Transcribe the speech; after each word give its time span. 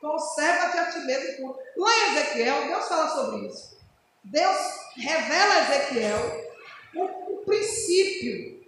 Conserva-te 0.00 0.78
a 0.78 0.90
ti 0.90 1.00
mesmo 1.00 1.36
puro. 1.36 1.58
Lá 1.76 1.90
em 1.90 2.16
Ezequiel, 2.16 2.66
Deus 2.66 2.88
fala 2.88 3.08
sobre 3.08 3.46
isso. 3.48 3.78
Deus 4.24 4.56
revela 4.96 5.54
a 5.54 5.74
Ezequiel 5.74 6.48
o, 6.94 7.04
o 7.04 7.44
princípio. 7.44 8.64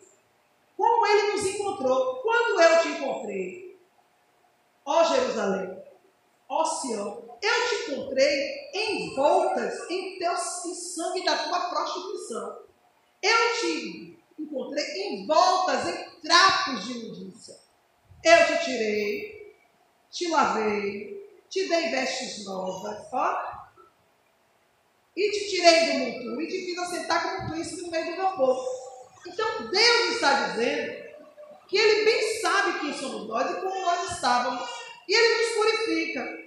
Como 0.77 1.07
ele 1.07 1.33
nos 1.33 1.47
encontrou. 1.47 2.17
Quando 2.23 2.61
eu 2.61 2.83
te 2.83 2.89
encontrei, 2.89 3.79
ó 4.85 5.05
Jerusalém, 5.05 5.79
ó 6.49 6.65
Sião, 6.65 7.39
eu 7.43 7.69
te 7.69 7.93
encontrei 7.93 8.71
envoltas 8.75 9.91
em, 9.91 10.19
teu, 10.19 10.33
em 10.33 10.75
sangue 10.75 11.25
da 11.25 11.37
tua 11.45 11.71
prostituição. 11.71 12.59
Eu 13.23 13.61
te 13.61 14.19
encontrei 14.39 15.15
envoltas 15.15 15.87
em 15.87 16.21
trapos 16.21 16.85
de 16.85 16.93
imundícia. 16.93 17.57
Eu 18.25 18.47
te 18.47 18.65
tirei, 18.65 19.55
te 20.11 20.29
lavei, 20.29 21.20
te 21.51 21.69
dei 21.69 21.91
vestes 21.91 22.45
novas, 22.45 23.09
ó. 23.13 23.61
E 25.17 25.31
te 25.33 25.51
tirei 25.51 25.87
do 25.87 25.99
monturo 25.99 26.41
e 26.41 26.47
te 26.47 26.65
fiz 26.65 26.79
assentar 26.79 27.23
como 27.23 27.51
príncipe 27.51 27.83
no 27.83 27.91
meio 27.91 28.13
do 28.13 28.17
meu 28.17 28.31
povo. 28.31 28.65
Então 29.27 29.69
Deus 29.69 30.15
está 30.15 30.49
dizendo 30.49 31.11
que 31.69 31.77
Ele 31.77 32.05
bem 32.05 32.41
sabe 32.41 32.79
quem 32.79 32.95
somos 32.97 33.27
nós 33.27 33.51
e 33.51 33.61
como 33.61 33.81
nós 33.81 34.13
estávamos. 34.13 34.69
E 35.09 35.13
Ele 35.13 35.45
nos 35.45 35.55
purifica. 35.57 36.41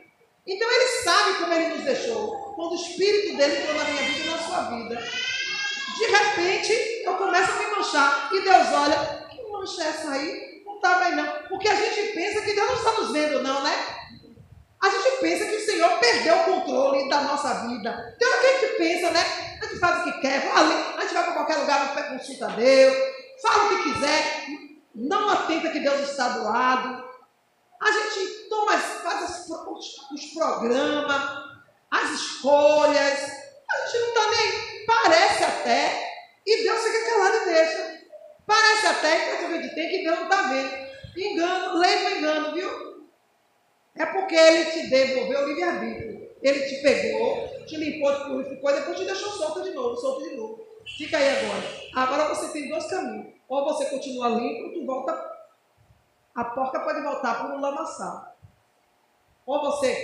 Então 0.47 0.69
ele 0.69 0.87
sabe 1.03 1.37
como 1.39 1.53
ele 1.53 1.75
nos 1.75 1.83
deixou. 1.83 2.53
Quando 2.55 2.71
o 2.71 2.75
Espírito 2.75 3.37
dele 3.37 3.59
entrou 3.59 3.75
na 3.75 3.83
minha 3.85 4.03
vida 4.03 4.27
e 4.27 4.29
na 4.29 4.37
sua 4.37 4.61
vida. 4.63 4.95
De 5.97 6.05
repente, 6.05 6.73
eu 7.05 7.15
começo 7.15 7.51
a 7.51 7.59
me 7.59 7.75
manchar. 7.75 8.29
E 8.33 8.41
Deus 8.41 8.67
olha, 8.73 9.27
que 9.29 9.41
mancha 9.49 9.83
é 9.83 9.87
essa 9.87 10.11
aí? 10.11 10.63
Não 10.65 10.75
está 10.75 10.99
bem 10.99 11.15
não. 11.15 11.43
Porque 11.47 11.67
a 11.69 11.75
gente 11.75 12.13
pensa 12.13 12.41
que 12.41 12.53
Deus 12.53 12.67
não 12.67 12.75
está 12.75 12.91
nos 12.93 13.11
vendo, 13.11 13.41
não, 13.41 13.63
né? 13.63 14.02
A 14.83 14.89
gente 14.89 15.17
pensa 15.21 15.45
que 15.45 15.55
o 15.55 15.65
Senhor 15.65 15.97
perdeu 15.97 16.35
o 16.35 16.43
controle 16.43 17.07
da 17.07 17.21
nossa 17.21 17.53
vida. 17.65 18.13
Então 18.17 18.33
é 18.33 18.35
o 18.35 18.39
que 18.41 18.45
a 18.47 18.59
gente 18.59 18.77
pensa, 18.77 19.11
né? 19.11 19.57
A 19.61 19.65
gente 19.65 19.79
faz 19.79 20.01
o 20.01 20.03
que 20.03 20.19
quer, 20.19 20.51
a 20.53 21.01
gente 21.01 21.13
vai 21.13 21.23
para 21.23 21.33
qualquer 21.35 21.55
lugar, 21.55 22.09
consulta 22.09 22.47
a 22.47 22.49
Deus, 22.49 22.97
fala 23.41 23.63
o 23.63 23.69
que 23.69 23.93
quiser, 23.93 24.45
não 24.93 25.29
atenta 25.29 25.69
que 25.69 25.79
Deus 25.79 26.01
está 26.01 26.27
do 26.27 26.43
lado. 26.43 27.01
A 27.81 27.91
gente 27.93 28.49
toma, 28.49 28.77
faz 28.77 29.47
os, 29.47 30.11
os 30.11 30.25
programas, 30.33 31.21
as 31.89 32.09
escolhas. 32.09 33.19
A 33.71 33.87
gente 33.87 33.99
não 34.01 34.07
está 34.09 34.31
nem. 34.31 34.85
Parece 34.85 35.43
até. 35.45 36.13
E 36.45 36.63
Deus 36.63 36.83
fica 36.83 37.09
calado 37.09 37.37
e 37.37 37.45
deixa. 37.45 38.01
Parece 38.45 38.87
até 38.87 39.37
que 39.37 39.45
a 39.45 39.49
gente 39.49 39.75
tem 39.75 39.89
que 39.89 40.03
Deus 40.03 40.19
não 40.19 40.23
está 40.23 40.41
vendo. 40.41 40.83
Engano, 41.15 41.77
do 41.77 41.85
engano, 41.85 42.53
viu? 42.53 42.92
É 43.95 44.05
porque 44.05 44.35
ele 44.35 44.71
te 44.71 44.89
devolveu 44.89 45.41
o 45.41 45.47
livre-arbítrio. 45.47 46.31
Ele 46.41 46.59
te 46.67 46.81
pegou, 46.81 47.47
te 47.65 47.77
limpou, 47.77 48.13
te 48.13 48.23
purificou 48.25 48.69
e 48.69 48.73
depois 48.73 48.99
te 48.99 49.05
deixou 49.05 49.29
solta 49.31 49.61
de 49.61 49.71
novo, 49.71 49.95
solto 49.95 50.29
de 50.29 50.35
novo. 50.35 50.65
Fica 50.97 51.17
aí 51.17 51.29
agora. 51.29 51.63
Agora 51.95 52.35
você 52.35 52.51
tem 52.51 52.69
dois 52.69 52.85
caminhos. 52.87 53.33
Ou 53.47 53.63
você 53.65 53.85
continua 53.85 54.29
limpo, 54.29 54.67
ou 54.67 54.73
tu 54.73 54.85
volta 54.85 55.33
a 56.35 56.43
porca 56.45 56.79
pode 56.79 57.01
voltar 57.01 57.35
para 57.35 57.55
um 57.55 57.61
lamaçal. 57.61 58.35
Ou 59.45 59.61
você 59.61 59.95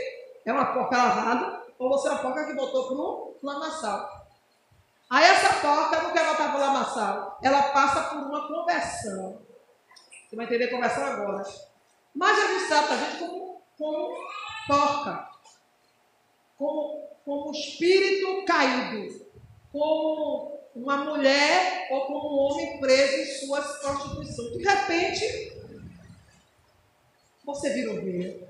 é 0.46 0.52
uma 0.52 0.74
porca 0.74 0.96
lavada, 0.96 1.64
ou 1.80 1.90
você 1.90 2.08
é 2.08 2.12
uma 2.12 2.22
porca 2.22 2.46
que 2.46 2.54
voltou 2.54 2.88
para 2.88 2.96
um 2.96 3.54
lamaçal. 3.54 4.28
Aí 5.10 5.26
essa 5.26 5.54
porca 5.60 6.04
não 6.04 6.12
quer 6.12 6.26
voltar 6.26 6.52
para 6.52 6.58
o 6.58 6.62
lamaçal. 6.62 7.40
Ela 7.42 7.64
passa 7.70 8.10
por 8.10 8.18
uma 8.20 8.48
conversão. 8.48 9.42
Você 10.28 10.36
vai 10.36 10.46
entender 10.46 10.66
a 10.66 10.72
conversão 10.72 11.04
agora. 11.04 11.44
Mas 12.14 12.38
Jesus 12.38 12.68
trata 12.68 12.94
a 12.94 12.98
gente 12.98 13.18
como, 13.18 13.49
como 13.80 14.14
porca. 14.68 15.30
Como, 16.58 17.10
como 17.24 17.52
espírito 17.52 18.44
caído. 18.46 19.26
Como 19.72 20.60
uma 20.76 20.98
mulher 20.98 21.88
ou 21.90 22.06
como 22.06 22.36
um 22.36 22.40
homem 22.40 22.80
preso 22.80 23.16
em 23.16 23.48
suas 23.48 23.80
prostituições. 23.80 24.58
De 24.58 24.64
repente, 24.64 25.54
você 27.46 27.74
vira 27.74 27.94
ovelha. 27.94 28.50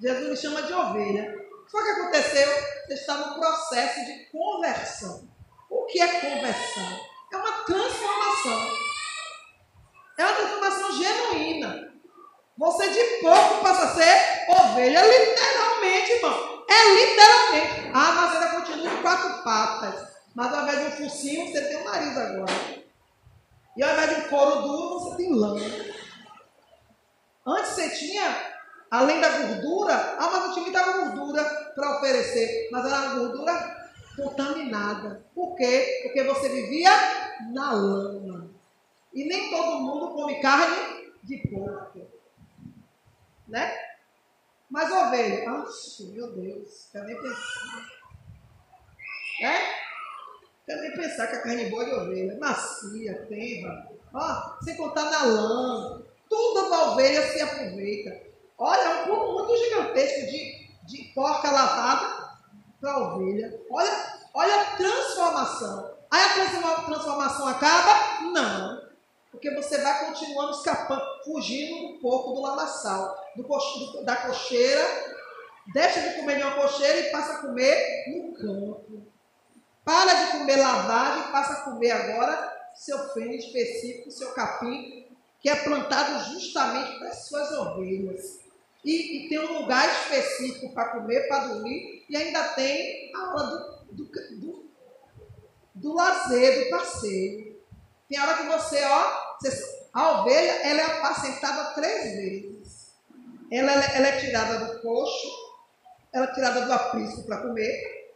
Jesus 0.00 0.28
me 0.28 0.36
chama 0.36 0.62
de 0.62 0.72
ovelha. 0.72 1.38
O 1.72 1.82
que 1.82 1.90
aconteceu? 1.90 2.48
Você 2.86 2.94
está 2.94 3.14
no 3.14 3.34
processo 3.34 4.04
de 4.04 4.24
conversão. 4.26 5.28
O 5.70 5.84
que 5.86 6.00
é 6.00 6.20
conversão? 6.20 7.00
É 7.32 7.36
uma 7.36 7.64
transformação. 7.64 8.70
É 10.18 10.24
uma 10.24 10.34
transformação 10.34 10.92
genuína. 10.92 11.89
Você 12.60 12.90
de 12.90 13.22
pouco 13.22 13.62
passa 13.62 13.84
a 13.86 13.94
ser 13.94 14.44
ovelha, 14.46 15.00
literalmente, 15.00 16.12
irmão. 16.12 16.62
É 16.68 16.94
literalmente. 16.94 17.90
Ah, 17.94 18.12
mas 18.12 18.34
ainda 18.34 18.60
continua 18.60 18.90
com 18.90 19.00
quatro 19.02 19.42
patas. 19.42 20.08
Mas 20.34 20.52
ao 20.52 20.64
invés 20.64 20.78
de 20.78 20.84
um 20.84 20.90
focinho, 21.08 21.46
você 21.46 21.62
tem 21.62 21.78
um 21.78 21.84
nariz 21.84 22.18
agora. 22.18 22.52
E 23.74 23.82
ao 23.82 23.92
invés 23.94 24.10
de 24.10 24.20
um 24.20 24.28
couro 24.28 24.60
duro, 24.60 25.00
você 25.00 25.16
tem 25.16 25.34
lã. 25.34 25.56
Antes 27.46 27.70
você 27.70 27.88
tinha, 27.96 28.52
além 28.90 29.22
da 29.22 29.38
gordura, 29.38 29.94
ah, 30.18 30.30
mas 30.30 30.42
não 30.42 30.52
tinha 30.52 30.64
muita 30.64 30.92
gordura 30.92 31.42
para 31.74 31.96
oferecer, 31.96 32.68
mas 32.70 32.84
era 32.84 32.94
uma 32.94 33.14
gordura 33.20 33.76
contaminada. 34.16 35.24
Por 35.34 35.56
quê? 35.56 36.02
Porque 36.02 36.24
você 36.24 36.50
vivia 36.50 36.90
na 37.54 37.72
lama. 37.72 38.50
E 39.14 39.24
nem 39.24 39.50
todo 39.50 39.80
mundo 39.80 40.12
come 40.12 40.42
carne 40.42 41.10
de 41.24 41.38
porco. 41.48 42.19
Né? 43.50 43.76
Mas 44.70 44.90
ovelha, 44.92 45.50
ah, 45.50 45.64
meu 46.12 46.32
Deus, 46.32 46.88
quer 46.92 47.02
nem 47.02 47.20
pensar. 47.20 47.90
É? 49.42 49.80
Quer 50.64 50.76
nem 50.80 50.92
pensar 50.92 51.26
que 51.26 51.36
a 51.36 51.42
carne 51.42 51.68
boa 51.68 51.84
de 51.84 51.92
ovelha, 51.92 52.38
macia, 52.38 53.26
tenra, 53.26 53.88
ó, 54.14 54.56
sem 54.62 54.76
contar 54.76 55.10
na 55.10 55.24
lã, 55.24 56.02
tudo 56.28 56.72
a 56.72 56.92
ovelha 56.92 57.26
se 57.32 57.40
aproveita. 57.40 58.22
Olha, 58.56 58.80
é 58.80 59.02
um 59.02 59.04
pulo 59.06 59.44
muito 59.44 59.64
gigantesco 59.64 60.26
de, 60.26 60.68
de 60.84 61.12
porca 61.12 61.50
lavada 61.50 62.30
para 62.80 62.98
ovelha. 62.98 63.60
Olha, 63.68 64.20
olha 64.32 64.60
a 64.60 64.76
transformação. 64.76 65.96
Aí 66.08 66.22
a 66.22 66.84
transformação 66.84 67.48
acaba? 67.48 68.22
Não. 68.30 68.79
Porque 69.30 69.50
você 69.54 69.78
vai 69.78 70.06
continuando 70.06 70.52
escapando, 70.52 71.02
fugindo 71.24 71.86
um 71.86 71.98
pouco 72.00 72.32
do 72.32 72.42
lamaçal, 72.42 73.16
do, 73.36 73.42
do, 73.42 74.04
da 74.04 74.16
cocheira, 74.16 75.14
deixa 75.72 76.00
de 76.00 76.14
comer 76.16 76.42
uma 76.42 76.56
cocheira 76.56 76.98
e 76.98 77.10
passa 77.10 77.34
a 77.34 77.38
comer 77.38 78.04
no 78.08 78.34
campo. 78.34 79.06
Para 79.84 80.12
de 80.12 80.32
comer 80.32 80.56
lavagem 80.56 81.28
e 81.28 81.32
passa 81.32 81.52
a 81.54 81.60
comer 81.62 81.90
agora 81.90 82.60
seu 82.74 82.98
fênix 83.10 83.44
específico, 83.44 84.10
seu 84.10 84.32
capim, 84.32 85.06
que 85.40 85.48
é 85.48 85.56
plantado 85.56 86.32
justamente 86.32 86.98
para 86.98 87.08
as 87.08 87.26
suas 87.26 87.50
ovelhas. 87.52 88.40
E, 88.84 89.26
e, 89.26 89.28
tem 89.28 89.38
um 89.38 89.60
lugar 89.60 89.86
específico 89.88 90.72
para 90.72 90.90
comer, 90.90 91.28
para 91.28 91.48
dormir, 91.48 92.04
e 92.08 92.16
ainda 92.16 92.42
tem 92.54 93.12
a 93.14 93.34
hora 93.34 93.46
do, 93.46 93.82
do, 93.92 94.04
do, 94.38 94.70
do 95.74 95.94
lazer, 95.94 96.64
do 96.64 96.70
passeio. 96.70 97.49
Tem 98.10 98.18
hora 98.20 98.38
que 98.38 98.48
você, 98.48 98.84
ó, 98.84 99.36
você, 99.40 99.88
a 99.92 100.20
ovelha 100.20 100.50
ela 100.66 100.80
é 100.80 100.98
apacentada 100.98 101.74
três 101.74 102.16
vezes. 102.16 102.90
Ela, 103.52 103.70
ela, 103.70 103.84
ela 103.84 104.06
é 104.08 104.18
tirada 104.18 104.64
do 104.64 104.82
coxo, 104.82 105.28
ela 106.12 106.26
é 106.26 106.34
tirada 106.34 106.66
do 106.66 106.72
aprisco 106.72 107.22
para 107.22 107.42
comer, 107.42 108.12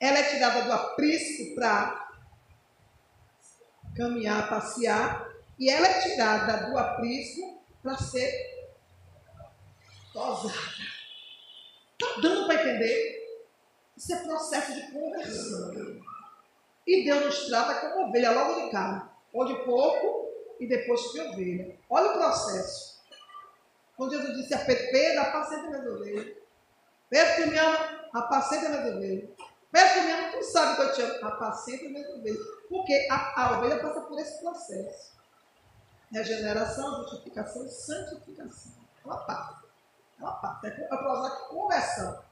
ela 0.00 0.18
é 0.18 0.22
tirada 0.24 0.62
do 0.62 0.72
aprisco 0.72 1.54
para 1.54 2.08
caminhar, 3.96 4.48
passear, 4.48 5.28
e 5.56 5.70
ela 5.70 5.86
é 5.86 6.00
tirada 6.00 6.66
do 6.66 6.76
aprisco 6.76 7.62
para 7.80 7.96
ser 7.96 8.32
tosada. 10.12 10.52
Está 11.92 12.20
dando 12.20 12.46
para 12.48 12.60
entender? 12.60 13.18
Isso 13.96 14.14
é 14.14 14.16
processo 14.16 14.74
de 14.74 14.92
conversão. 14.92 15.72
E 16.84 17.04
Deus 17.04 17.24
nos 17.24 17.46
trata 17.46 17.80
como 17.80 18.08
ovelha 18.08 18.32
logo 18.32 18.64
de 18.64 18.70
cara. 18.72 19.07
Ou 19.32 19.44
de 19.46 19.54
porco 19.64 20.28
e 20.60 20.66
depois 20.66 21.00
de 21.12 21.20
ovelha. 21.20 21.76
Olha 21.88 22.10
o 22.10 22.14
processo. 22.14 22.98
Quando 23.96 24.16
Jesus 24.16 24.36
disse 24.36 24.54
a 24.54 24.64
Pedro, 24.64 25.20
apacenta 25.20 25.68
minhas 25.68 25.86
ovelhas. 25.86 26.36
Pedro 27.10 27.34
que 27.36 27.50
me 27.50 27.58
ama, 27.58 28.08
apacenta 28.14 28.68
minhas 28.68 28.94
ovelhas. 28.94 29.30
Pedro 29.70 29.94
que 29.94 30.00
me 30.00 30.12
ama, 30.12 30.32
tu 30.32 30.42
sabe 30.44 30.76
que 30.76 30.82
eu 30.82 30.92
te 30.92 31.02
amo, 31.02 31.26
apacenta 31.26 31.84
minhas 31.84 32.08
ovelhas. 32.10 32.38
Porque 32.68 33.08
a, 33.10 33.42
a 33.42 33.58
ovelha 33.58 33.80
passa 33.80 34.00
por 34.02 34.18
esse 34.18 34.40
processo 34.40 35.18
regeneração, 36.10 37.02
justificação 37.02 37.64
e 37.66 37.70
santificação. 37.70 38.72
Ela 39.04 39.16
passa. 39.18 39.64
Ela 40.20 40.32
passa. 40.32 40.66
É 40.66 40.70
para 40.70 41.12
usar 41.12 41.28
aqui 41.28 41.48
conversão. 41.48 42.24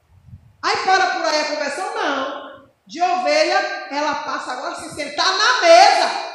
Aí 0.61 0.77
para 0.83 1.07
por 1.13 1.25
aí 1.25 1.41
a 1.41 1.47
conversão? 1.47 1.95
Não. 1.95 2.67
De 2.85 3.01
ovelha, 3.01 3.87
ela 3.91 4.15
passa 4.23 4.53
agora 4.53 4.71
a 4.71 4.75
se 4.75 4.95
sentar 4.95 5.25
na 5.25 5.61
mesa. 5.61 6.26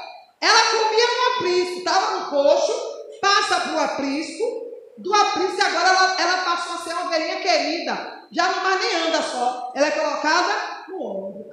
Ela 0.43 0.65
comia 0.71 1.07
no 1.07 1.37
aprisco, 1.37 1.79
estava 1.79 2.19
no 2.19 2.31
coxo, 2.31 2.73
passa 3.21 3.61
para 3.61 3.73
o 3.73 3.81
aprisco, 3.81 4.73
do 4.99 5.15
aprisco 5.15 5.63
agora 5.63 5.89
ela, 5.89 6.17
ela 6.21 6.45
passou 6.45 6.75
a 6.75 6.79
ser 6.79 6.93
uma 6.95 7.07
ovelhinha 7.07 7.41
querida. 7.41 8.23
Já 8.31 8.49
não 8.49 8.63
mais 8.63 8.81
nem 8.81 9.09
anda 9.09 9.23
só. 9.23 9.73
Ela 9.75 9.87
é 9.87 9.91
colocada 9.91 10.85
no 10.89 11.01
ombro. 11.01 11.45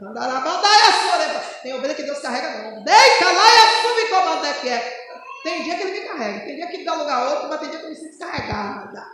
Tem 1.62 1.74
ovelha 1.74 1.94
que 1.94 2.04
Deus 2.04 2.20
carrega 2.20 2.50
no 2.50 2.70
ombro. 2.70 2.84
Deita 2.84 3.26
lá 3.26 3.46
e 3.48 3.58
assume 3.60 4.10
como 4.10 4.46
é 4.46 4.54
que 4.54 4.70
é. 4.70 5.00
Tem 5.44 5.64
dia 5.64 5.76
que 5.76 5.84
ele 5.84 6.00
me 6.00 6.08
carrega, 6.08 6.46
tem 6.46 6.56
dia 6.56 6.68
que 6.68 6.76
ele 6.78 6.86
dá 6.86 6.94
lugar 6.96 7.22
a 7.22 7.30
outro, 7.30 7.50
mas 7.50 7.60
tem 7.62 7.70
dia 7.70 7.80
que 7.80 7.86
eu 7.86 7.90
me 7.90 7.96
sinto 7.96 8.20
carregada. 8.20 9.08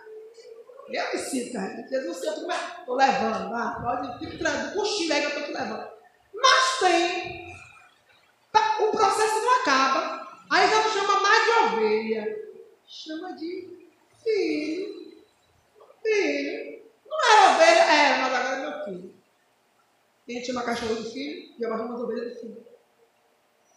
Eu 0.91 1.13
me 1.13 1.19
sinto 1.19 1.53
carregada. 1.53 1.87
Jesus, 1.87 2.23
eu 2.23 2.33
estou 2.33 2.95
levando, 2.95 3.53
ah, 3.53 3.79
pode, 3.81 4.19
fique 4.19 4.37
tranquilo, 4.37 4.73
cochilo 4.73 5.13
aí 5.13 5.23
eu 5.23 5.29
estou 5.29 5.43
te 5.43 5.51
levando. 5.51 5.87
Mas 6.33 6.79
tem. 6.79 7.44
O 8.79 8.91
processo 8.91 9.35
não 9.41 9.61
acaba. 9.61 10.27
Aí 10.49 10.69
já 10.69 10.83
não 10.83 10.91
chama 10.91 11.19
mais 11.21 11.43
de 11.43 11.51
ovelha. 11.51 12.45
Chama 12.85 13.33
de 13.33 13.89
filho. 14.23 15.23
Filho. 16.03 16.83
Não 17.05 17.31
era 17.31 17.55
ovelha, 17.55 17.83
era, 17.83 18.17
mas 18.19 18.33
agora 18.33 18.55
é 18.55 18.69
meu 18.69 18.85
filho. 18.85 19.15
Tem 20.25 20.37
gente 20.37 20.47
chama 20.47 20.63
cachorro 20.63 20.95
de 20.95 21.11
filho 21.11 21.55
e 21.57 21.65
agora 21.65 21.83
chama 21.83 22.03
ovelha 22.03 22.29
de 22.29 22.39
filho. 22.39 22.65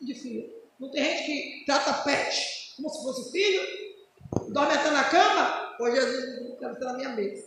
De 0.01 0.15
filho. 0.15 0.59
Não 0.79 0.91
tem 0.91 1.05
gente 1.05 1.27
que 1.27 1.65
trata 1.67 1.93
pet 2.05 2.59
como 2.79 2.89
se 2.89 3.03
fosse 3.03 3.33
filho, 3.33 3.61
dorme 4.53 4.73
até 4.73 4.91
na 4.91 5.05
cama, 5.05 5.75
hoje 5.81 5.97
Jesus 5.97 6.53
estar 6.53 6.73
na 6.79 6.93
minha 6.95 7.09
mesa. 7.11 7.45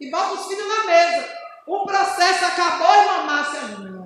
E 0.00 0.10
bota 0.10 0.34
os 0.34 0.46
filhos 0.46 0.68
na 0.68 0.84
mesa. 0.84 1.28
O 1.66 1.84
processo 1.84 2.44
acabou, 2.44 2.86
irmã 2.86 3.24
Márcia? 3.24 3.60
Não. 3.78 3.97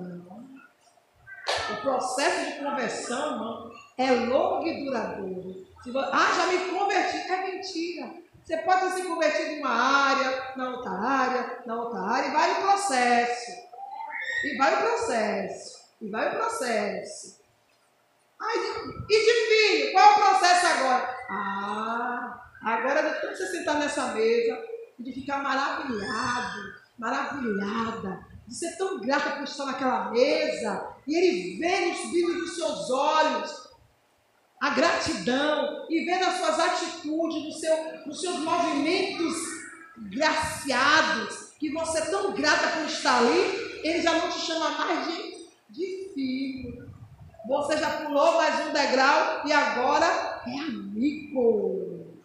O 1.73 1.81
processo 1.81 2.51
de 2.51 2.59
conversão, 2.59 3.33
irmão, 3.33 3.71
é 3.97 4.11
longo 4.11 4.67
e 4.67 4.83
duradouro. 4.85 5.65
Ah, 6.11 6.31
já 6.35 6.47
me 6.47 6.69
converti. 6.69 7.31
É 7.31 7.51
mentira. 7.51 8.13
Você 8.43 8.57
pode 8.57 8.93
se 8.93 9.03
convertido 9.03 9.51
em 9.51 9.59
uma 9.59 9.69
área, 9.69 10.53
na 10.55 10.69
outra 10.71 10.91
área, 10.91 11.63
na 11.65 11.75
outra 11.75 11.99
área, 12.01 12.27
e 12.27 12.31
vai 12.31 12.53
no 12.53 12.61
processo. 12.61 13.51
E 14.45 14.57
vai 14.57 14.73
o 14.73 14.77
processo. 14.77 15.83
E 16.01 16.09
vai 16.09 16.27
o 16.27 16.37
processo. 16.37 17.41
Ai, 18.41 18.57
e 19.09 19.25
de 19.25 19.33
filho? 19.47 19.91
Qual 19.93 20.05
é 20.05 20.11
o 20.11 20.15
processo 20.15 20.65
agora? 20.67 21.17
Ah, 21.29 22.43
agora 22.61 23.01
de 23.01 23.21
tanto 23.21 23.37
você 23.37 23.47
sentar 23.47 23.79
nessa 23.79 24.07
mesa 24.07 24.61
e 24.99 25.03
de 25.03 25.13
ficar 25.13 25.37
maravilhado, 25.37 26.73
maravilhada, 26.99 28.25
de 28.45 28.53
ser 28.53 28.77
tão 28.77 28.99
grata 28.99 29.31
por 29.31 29.43
estar 29.43 29.65
naquela 29.65 30.11
mesa 30.11 30.92
e 31.07 31.15
ele 31.15 31.57
vê 31.57 31.87
nos 31.87 32.09
brilhos 32.09 32.35
dos 32.35 32.55
seus 32.55 32.89
olhos 32.89 33.69
a 34.61 34.69
gratidão 34.69 35.85
e 35.89 36.05
vê 36.05 36.17
nas 36.19 36.37
suas 36.37 36.59
atitudes, 36.59 37.43
no 37.43 37.51
seu, 37.51 38.05
nos 38.05 38.21
seus 38.21 38.39
movimentos 38.39 39.35
graciados, 39.97 41.53
que 41.59 41.71
você 41.71 41.99
é 41.99 42.05
tão 42.05 42.33
grata 42.33 42.77
por 42.77 42.85
estar 42.85 43.19
ali, 43.19 43.81
ele 43.83 44.01
já 44.01 44.13
não 44.13 44.29
te 44.29 44.39
chama 44.39 44.69
mais 44.69 45.07
de, 45.07 45.47
de 45.69 46.11
filho. 46.13 46.91
Você 47.47 47.77
já 47.77 47.89
pulou 48.05 48.37
mais 48.37 48.67
um 48.67 48.71
degrau 48.71 49.45
e 49.45 49.51
agora 49.51 50.41
é 50.47 50.59
amigo. 50.59 52.15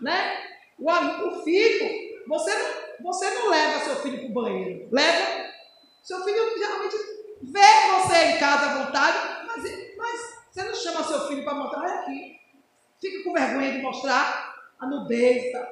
Né? 0.00 0.40
O, 0.78 0.88
o 0.88 1.42
filho, 1.42 2.22
você 2.28 2.82
você 3.02 3.28
não 3.30 3.50
leva 3.50 3.84
seu 3.84 3.96
filho 3.96 4.18
para 4.18 4.28
o 4.28 4.32
banheiro. 4.32 4.88
Leva. 4.92 5.51
Seu 6.02 6.22
filho 6.24 6.58
geralmente 6.58 6.96
vê 7.42 7.60
você 7.94 8.16
em 8.24 8.38
casa 8.38 8.66
à 8.66 8.84
vontade, 8.84 9.46
mas, 9.46 9.62
mas 9.96 10.38
você 10.50 10.62
não 10.64 10.74
chama 10.74 11.04
seu 11.04 11.28
filho 11.28 11.44
para 11.44 11.54
mostrar, 11.54 12.00
aqui. 12.00 12.40
Fica 13.00 13.24
com 13.24 13.32
vergonha 13.32 13.72
de 13.72 13.82
mostrar 13.82 14.54
a 14.78 14.86
nudez. 14.86 15.52
Tá? 15.52 15.68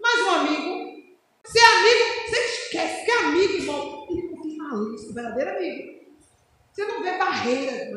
Mas 0.00 0.20
um 0.20 0.30
amigo, 0.30 1.02
se 1.44 1.58
é 1.58 1.64
amigo, 1.64 2.28
você 2.28 2.38
esquece 2.38 3.04
que 3.04 3.10
é 3.10 3.18
amigo, 3.18 3.52
irmão. 3.54 4.06
Ele 4.08 4.30
não 4.30 4.42
tem 4.42 4.56
malícia, 4.56 5.12
verdadeiro 5.12 5.50
amigo. 5.50 6.02
Você 6.72 6.84
não 6.86 7.02
vê 7.02 7.18
barreiras, 7.18 7.92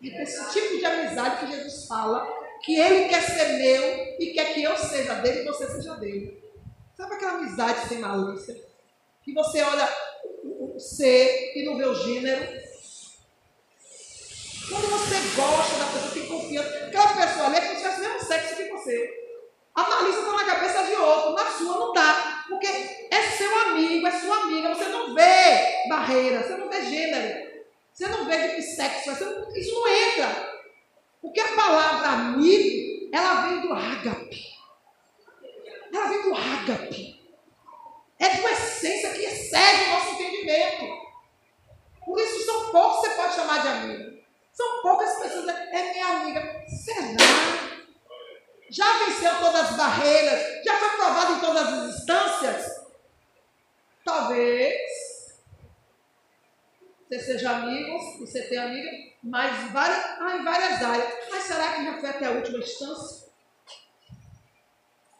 é 0.00 0.22
esse 0.22 0.52
tipo 0.52 0.78
de 0.78 0.84
amizade 0.84 1.44
que 1.44 1.52
Jesus 1.52 1.86
fala, 1.86 2.24
que 2.62 2.78
Ele 2.78 3.08
quer 3.08 3.22
ser 3.22 3.58
meu 3.58 4.16
e 4.20 4.32
quer 4.32 4.54
que 4.54 4.62
eu 4.62 4.76
seja 4.76 5.14
dele 5.14 5.40
e 5.40 5.44
você 5.44 5.66
seja 5.66 5.96
dele. 5.96 6.40
Sabe 6.96 7.14
aquela 7.14 7.38
amizade 7.38 7.88
sem 7.88 7.98
malícia? 7.98 8.56
Que 9.22 9.32
você 9.32 9.62
olha 9.62 9.88
ser 10.78 11.52
e 11.56 11.64
não 11.64 11.76
vê 11.76 11.84
o 11.84 11.94
gênero. 11.94 12.68
Quando 14.68 14.90
você 14.90 15.16
gosta 15.34 15.78
da 15.78 15.86
pessoa, 15.86 16.12
tem 16.12 16.26
confiança, 16.26 16.86
aquela 16.86 17.14
pessoa 17.14 17.46
ali 17.46 17.56
é 17.56 17.60
se 17.60 17.76
tivesse 17.76 18.00
o 18.00 18.04
mesmo 18.04 18.20
sexo 18.20 18.56
que 18.56 18.68
você. 18.68 19.28
A 19.74 19.82
malícia 19.88 20.20
está 20.20 20.32
na 20.32 20.44
cabeça 20.44 20.82
de 20.84 20.94
outro, 20.94 21.32
na 21.32 21.50
sua 21.50 21.78
não 21.78 21.88
está. 21.88 22.44
Porque 22.48 22.66
é 22.66 23.22
seu 23.36 23.58
amigo, 23.60 24.06
é 24.06 24.20
sua 24.20 24.36
amiga, 24.42 24.74
você 24.74 24.88
não 24.88 25.14
vê 25.14 25.88
barreira, 25.88 26.42
você 26.42 26.56
não 26.56 26.68
vê 26.68 26.84
gênero. 26.84 27.48
Você 27.92 28.08
não 28.08 28.26
vê 28.26 28.48
de 28.48 28.54
que 28.56 28.62
sexo, 28.62 29.24
não, 29.24 29.56
isso 29.56 29.74
não 29.74 29.88
entra. 29.88 30.58
Porque 31.20 31.40
a 31.40 31.54
palavra 31.54 32.08
amigo, 32.08 33.10
ela 33.12 33.46
vem 33.46 33.60
do 33.60 33.72
ágape. 33.72 34.48
Ela 35.92 36.08
vem 36.08 36.22
do 36.22 36.34
ágape. 36.34 37.17
É 38.18 38.28
de 38.28 38.40
uma 38.40 38.50
essência 38.50 39.10
que 39.10 39.24
excede 39.24 39.84
o 39.84 39.90
nosso 39.90 40.14
entendimento. 40.14 41.08
Por 42.04 42.20
isso 42.20 42.44
são 42.44 42.70
poucos 42.70 43.00
que 43.00 43.08
você 43.08 43.16
pode 43.16 43.34
chamar 43.34 43.62
de 43.62 43.68
amigo. 43.68 44.18
São 44.52 44.82
poucas 44.82 45.18
pessoas, 45.18 45.48
é 45.48 45.92
minha 45.92 46.06
amiga. 46.06 46.64
Será? 46.84 47.02
Já 48.70 48.98
venceu 49.04 49.38
todas 49.38 49.70
as 49.70 49.76
barreiras? 49.76 50.64
Já 50.64 50.78
foi 50.78 50.88
provado 50.90 51.32
em 51.34 51.40
todas 51.40 51.68
as 51.68 51.96
instâncias? 51.96 52.78
Talvez 54.04 54.98
você 57.08 57.20
seja 57.20 57.50
amigo, 57.50 57.98
você 58.20 58.42
tem 58.42 58.58
amiga, 58.58 58.90
mas 59.22 59.72
várias, 59.72 59.98
ah, 60.20 60.36
em 60.38 60.44
várias 60.44 60.82
áreas. 60.82 61.14
Mas 61.30 61.44
será 61.44 61.72
que 61.72 61.84
já 61.84 61.98
foi 61.98 62.08
até 62.10 62.26
a 62.26 62.32
última 62.32 62.58
instância? 62.58 63.28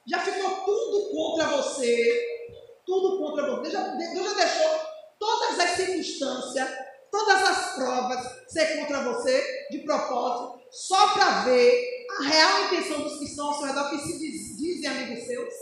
Já 0.07 0.19
ficou 0.21 0.51
tudo 0.65 1.11
contra 1.11 1.47
você, 1.49 2.49
tudo 2.85 3.19
contra 3.19 3.47
você. 3.47 3.63
Deus 3.63 3.73
já, 3.73 3.83
Deus 3.89 4.31
já 4.31 4.35
deixou 4.35 4.81
todas 5.19 5.59
as 5.61 5.71
circunstâncias, 5.71 6.69
todas 7.11 7.43
as 7.43 7.75
provas 7.75 8.39
ser 8.49 8.79
contra 8.79 9.03
você 9.05 9.67
de 9.71 9.79
propósito, 9.79 10.61
só 10.71 11.15
para 11.15 11.45
ver 11.45 12.07
a 12.19 12.23
real 12.23 12.65
intenção 12.65 13.01
dos 13.01 13.19
que 13.19 13.25
estão 13.25 13.47
ao 13.47 13.55
seu 13.55 13.67
redor, 13.67 13.91
que 13.91 13.99
se 13.99 14.19
diz, 14.19 14.59
dizem 14.59 14.89
amigos 14.89 15.27
seus. 15.27 15.55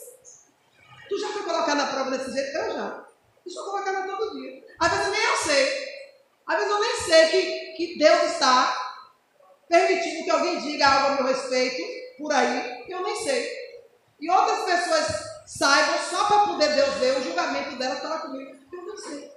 Tu 1.09 1.19
já 1.21 1.29
foi 1.29 1.43
colocado 1.43 1.77
na 1.77 1.87
prova 1.87 2.11
desse 2.11 2.33
jeito? 2.33 2.57
Eu 2.57 2.73
já. 2.73 3.07
Eu 3.45 3.53
sou 3.53 3.65
colocada 3.65 4.07
todo 4.07 4.41
dia. 4.41 4.65
Às 4.81 4.91
vezes 4.91 5.13
nem 5.13 5.23
eu 5.23 5.37
sei. 5.37 5.87
Às 6.47 6.57
vezes 6.59 6.71
eu 6.71 6.81
nem 6.81 6.97
sei 6.97 7.29
que, 7.29 7.73
que 7.77 7.99
Deus 7.99 8.23
está 8.33 8.87
permitindo 9.69 10.25
que 10.25 10.31
alguém 10.31 10.61
diga 10.61 10.87
respeito 11.57 12.19
por 12.19 12.33
aí, 12.33 12.85
eu 12.89 13.03
nem 13.03 13.17
sei. 13.17 13.51
E 14.21 14.31
outras 14.31 14.65
pessoas 14.65 15.07
saibam 15.47 15.99
só 15.99 16.25
para 16.27 16.47
poder 16.47 16.75
Deus 16.75 16.95
ver 16.95 17.19
o 17.19 17.23
julgamento 17.23 17.77
dela 17.77 17.95
está 17.95 18.09
lá 18.09 18.19
comigo. 18.21 18.57
Eu 18.73 18.83
não 18.83 18.97
sei. 18.97 19.31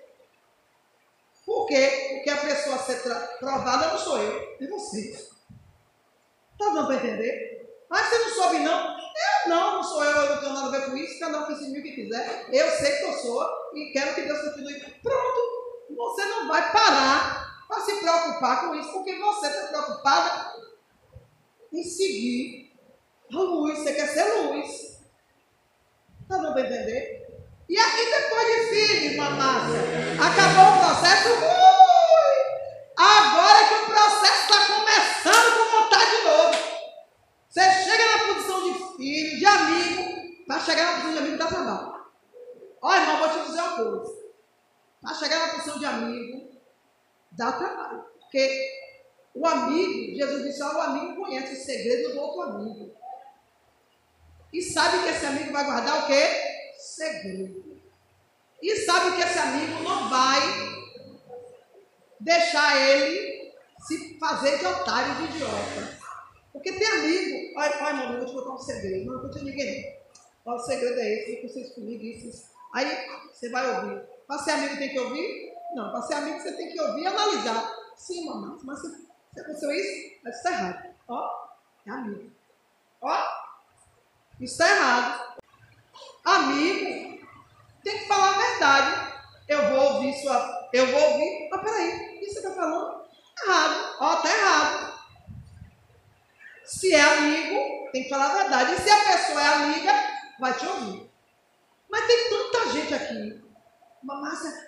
Por 1.45 1.67
quê? 1.67 2.13
Porque 2.13 2.29
a 2.29 2.38
pessoa 2.38 2.75
a 2.75 2.79
ser 2.79 3.01
provada 3.39 3.88
não 3.88 3.97
sou 3.97 4.17
eu, 4.19 4.57
é 4.61 4.67
você. 4.67 5.11
Está 5.11 6.73
dando 6.73 6.88
para 6.88 6.95
entender? 6.95 7.85
Mas 7.89 8.07
você 8.07 8.17
não 8.19 8.29
soube, 8.29 8.59
não? 8.59 8.99
Eu 8.99 9.49
não, 9.49 9.73
não 9.75 9.83
sou 9.83 10.03
eu, 10.03 10.11
eu 10.11 10.35
não 10.35 10.41
tenho 10.41 10.53
nada 10.53 10.67
a 10.67 10.79
ver 10.79 10.89
com 10.89 10.97
isso, 10.97 11.19
cada 11.19 11.39
um 11.39 11.47
que 11.47 11.55
se 11.55 11.69
mil 11.69 11.81
que 11.81 11.91
quiser. 11.91 12.47
Eu 12.51 12.69
sei 12.69 12.97
que 12.97 13.03
eu 13.03 13.13
sou 13.13 13.49
e 13.73 13.91
quero 13.91 14.13
que 14.13 14.21
Deus 14.21 14.41
continue. 14.41 14.79
Pronto 15.01 15.59
você 15.95 16.23
não 16.25 16.47
vai 16.47 16.71
parar 16.71 17.65
para 17.67 17.81
se 17.81 17.95
preocupar 17.97 18.61
com 18.61 18.75
isso, 18.75 18.91
porque 18.93 19.17
você 19.17 19.47
está 19.47 19.67
preocupada 19.67 20.53
em 21.71 21.83
seguir 21.83 22.73
a 23.31 23.38
luz, 23.38 23.79
você 23.79 23.93
quer 23.93 24.07
ser 24.07 24.23
luz. 24.41 24.99
Está 26.21 26.38
dando 26.38 26.53
para 26.53 26.65
entender? 26.65 27.19
E 27.67 27.77
aqui 27.77 28.05
depois 28.05 28.47
de 28.47 28.69
filho, 28.69 29.17
Márcia, 29.17 29.79
acabou 30.19 30.73
o 30.73 30.79
processo, 30.79 31.29
ui! 31.29 32.09
Agora 32.97 33.67
que 33.67 33.73
o 33.75 33.85
processo 33.85 34.41
está 34.41 34.65
começando 34.75 35.57
com 35.57 35.81
vontade 35.81 36.11
de 36.11 36.23
novo. 36.23 36.69
Você 37.47 37.61
chega 37.83 38.17
na 38.17 38.33
posição 38.33 38.63
de 38.63 38.97
filho, 38.97 39.38
de 39.38 39.45
amigo, 39.45 40.45
para 40.47 40.59
chegar 40.61 40.85
na 40.85 40.91
posição 40.93 41.13
de 41.13 41.19
amigo 41.19 41.38
dá 41.38 41.47
trabalho. 41.47 42.05
Olha, 42.81 43.01
irmão, 43.01 43.19
vou 43.19 43.29
te 43.29 43.47
dizer 43.47 43.61
uma 43.61 43.75
coisa. 43.75 44.19
Para 45.01 45.13
chegar 45.13 45.39
na 45.39 45.53
posição 45.53 45.79
de 45.79 45.85
amigo, 45.85 46.51
dá 47.31 47.51
trabalho. 47.51 48.03
Porque 48.19 48.69
o 49.33 49.45
amigo, 49.45 50.15
Jesus 50.15 50.43
disse, 50.43 50.63
ó, 50.63 50.73
o 50.73 50.81
amigo 50.81 51.09
conhece 51.29 51.53
os 51.53 51.63
segredos 51.63 52.13
do 52.13 52.21
outro 52.21 52.41
amigo. 52.41 52.91
E 54.51 54.62
sabe 54.62 55.03
que 55.03 55.09
esse 55.09 55.25
amigo 55.25 55.51
vai 55.51 55.63
guardar 55.63 56.03
o 56.03 56.07
quê? 56.07 56.74
Segredo. 56.77 57.79
E 58.62 58.75
sabe 58.77 59.15
que 59.15 59.21
esse 59.21 59.38
amigo 59.38 59.83
não 59.83 60.09
vai 60.09 60.39
deixar 62.19 62.75
ele 62.75 63.53
se 63.88 64.17
fazer 64.19 64.57
de 64.57 64.65
otário, 64.65 65.15
de 65.15 65.36
idiota. 65.36 66.00
Porque 66.51 66.74
tem 66.74 66.88
amigo. 66.88 67.57
Olha, 67.57 67.77
pai, 67.77 67.93
mano, 67.93 68.13
eu 68.13 68.19
vou 68.19 68.27
te 68.27 68.33
contar 68.33 68.55
um 68.55 68.57
segredo. 68.57 69.05
Não, 69.05 69.24
não 69.24 69.31
tem 69.31 69.43
ninguém. 69.43 70.00
Olha, 70.45 70.57
o 70.57 70.59
segredo 70.59 71.00
é 71.00 71.13
esse, 71.13 71.36
que 71.38 71.48
vocês 71.48 71.74
comigo, 71.74 72.03
isso. 72.03 72.50
Aí 72.74 72.86
você 73.31 73.50
vai 73.50 73.75
ouvir. 73.75 74.03
Para 74.27 74.39
ser 74.39 74.51
amigo 74.51 74.77
tem 74.77 74.89
que 74.89 75.00
ouvir? 75.00 75.53
Não, 75.75 75.91
para 75.91 76.01
ser 76.01 76.15
amigo 76.15 76.39
você 76.39 76.51
tem 76.53 76.71
que 76.71 76.81
ouvir 76.81 77.03
e 77.03 77.07
analisar. 77.07 77.71
Sim, 77.95 78.25
mamãe, 78.25 78.57
mas 78.63 78.81
você, 78.81 79.41
aconteceu 79.41 79.71
isso? 79.71 80.19
Mas 80.24 80.36
está 80.38 80.51
errado. 80.51 80.88
Ó, 81.10 81.48
é 81.88 81.92
amigo. 81.92 82.32
Ó, 83.01 83.18
isso 84.39 84.54
está 84.54 84.70
errado. 84.70 85.39
Amigo 86.24 87.28
tem 87.84 87.98
que 87.98 88.08
falar 88.08 88.30
a 88.30 88.38
verdade. 88.38 89.13
Eu 89.48 89.70
vou 89.70 89.94
ouvir 89.96 90.13
sua. 90.22 90.70
Eu 90.72 90.88
vou 90.88 91.01
ouvir. 91.01 91.50
Mas 91.51 91.62
peraí, 91.62 92.16
o 92.16 92.20
que 92.20 92.25
você 92.25 92.39
está 92.39 92.51
falando? 92.51 93.01
Errado. 93.44 93.96
Ó, 94.00 94.13
está 94.13 94.30
errado. 94.30 95.00
Se 96.63 96.94
é 96.94 97.01
amigo, 97.01 97.89
tem 97.92 98.04
que 98.04 98.10
falar 98.10 98.30
a 98.30 98.38
verdade. 98.44 98.74
E 98.74 98.78
se 98.78 98.89
a 98.89 99.06
pessoa 99.06 99.42
é 99.42 99.54
amiga, 99.56 99.92
vai 100.39 100.54
te 100.54 100.68
ouvir. 100.68 101.10
Mas 101.89 102.06
tem 102.06 102.30
tanta 102.30 102.70
gente 102.72 102.94
aqui. 102.94 103.44
Uma 104.04 104.22
massa. 104.22 104.68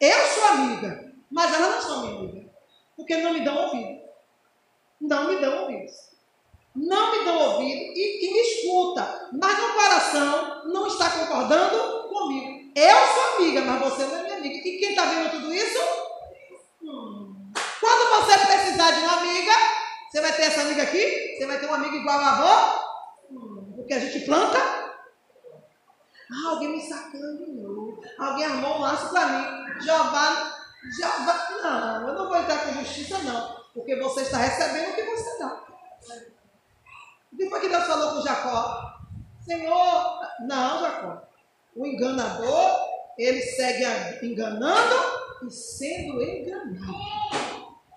Eu 0.00 0.26
sou 0.26 0.44
amiga, 0.48 1.12
mas 1.30 1.52
ela 1.52 1.68
não 1.68 1.82
são 1.82 2.00
minha 2.00 2.18
amiga. 2.20 2.50
Porque 2.96 3.18
não 3.18 3.34
me 3.34 3.44
dão 3.44 3.54
ouvido. 3.54 3.99
Não 5.00 5.28
me 5.28 5.40
dão 5.40 5.62
ouvidos 5.62 6.10
não 6.74 7.10
me 7.12 7.24
dão 7.24 7.36
ouvido 7.36 7.92
e, 7.96 8.26
e, 8.26 8.32
me 8.32 8.40
escuta, 8.40 9.28
mas 9.32 9.58
no 9.58 9.74
coração 9.74 10.62
não 10.66 10.86
está 10.86 11.10
concordando 11.10 12.08
comigo. 12.08 12.72
Eu 12.74 12.96
sou 12.96 13.36
amiga, 13.36 13.60
mas 13.62 13.80
você 13.80 14.04
não 14.04 14.16
é 14.16 14.22
minha 14.22 14.36
amiga. 14.36 14.54
E 14.56 14.78
quem 14.78 14.90
está 14.90 15.04
vendo 15.06 15.30
tudo 15.30 15.52
isso? 15.52 15.78
Hum. 16.82 17.52
Quando 17.80 18.24
você 18.24 18.38
precisar 18.46 18.92
de 18.92 19.00
uma 19.00 19.18
amiga, 19.18 19.52
você 20.08 20.20
vai 20.20 20.32
ter 20.32 20.42
essa 20.42 20.60
amiga 20.60 20.82
aqui? 20.82 21.36
Você 21.36 21.46
vai 21.46 21.58
ter 21.58 21.66
uma 21.66 21.76
amiga 21.76 21.96
igual 21.96 22.18
a 22.20 22.30
avó? 22.30 22.84
Hum. 23.30 23.84
A 23.90 23.98
gente 23.98 24.24
planta? 24.24 24.58
Ah, 24.58 26.50
alguém 26.50 26.68
me 26.68 26.80
sacaneou. 26.80 28.00
Alguém 28.18 28.44
armou 28.44 28.76
um 28.76 28.80
laço 28.80 29.10
para 29.10 29.26
mim. 29.26 29.80
Jeová, 29.80 30.56
Jeová, 30.96 31.48
não, 31.62 32.08
eu 32.08 32.14
não 32.14 32.28
vou 32.28 32.36
entrar 32.36 32.64
com 32.64 32.74
justiça, 32.74 33.18
não. 33.18 33.59
Porque 33.74 33.96
você 33.96 34.22
está 34.22 34.38
recebendo 34.38 34.90
o 34.90 34.94
que 34.94 35.02
você 35.02 35.38
dá. 35.38 35.64
O 37.32 37.36
que 37.36 37.60
que 37.60 37.68
Deus 37.68 37.86
falou 37.86 38.14
com 38.14 38.22
Jacó? 38.22 38.94
Senhor, 39.44 40.20
não, 40.40 40.80
Jacó. 40.80 41.22
O 41.76 41.86
enganador, 41.86 42.78
ele 43.16 43.40
segue 43.42 44.26
enganando 44.26 44.94
e 45.46 45.50
sendo 45.50 46.22
enganado. 46.22 47.10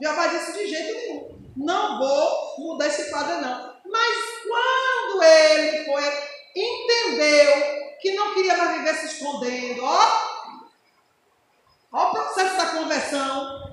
Jeová 0.01 0.27
disse 0.27 0.53
de 0.53 0.67
jeito 0.67 0.93
nenhum. 0.93 1.43
Não 1.55 1.99
vou 1.99 2.55
mudar 2.59 2.87
esse 2.87 3.09
quadro, 3.09 3.41
não. 3.41 3.73
Mas 3.85 4.15
quando 4.47 5.23
ele 5.23 5.85
foi, 5.85 6.03
entendeu 6.55 7.97
que 7.99 8.13
não 8.13 8.33
queria 8.33 8.57
mais 8.57 8.77
viver 8.77 8.95
se 8.95 9.05
escondendo, 9.05 9.83
ó, 9.83 9.99
ó 11.91 12.09
o 12.09 12.11
processo 12.11 12.57
da 12.57 12.65
conversão. 12.67 13.72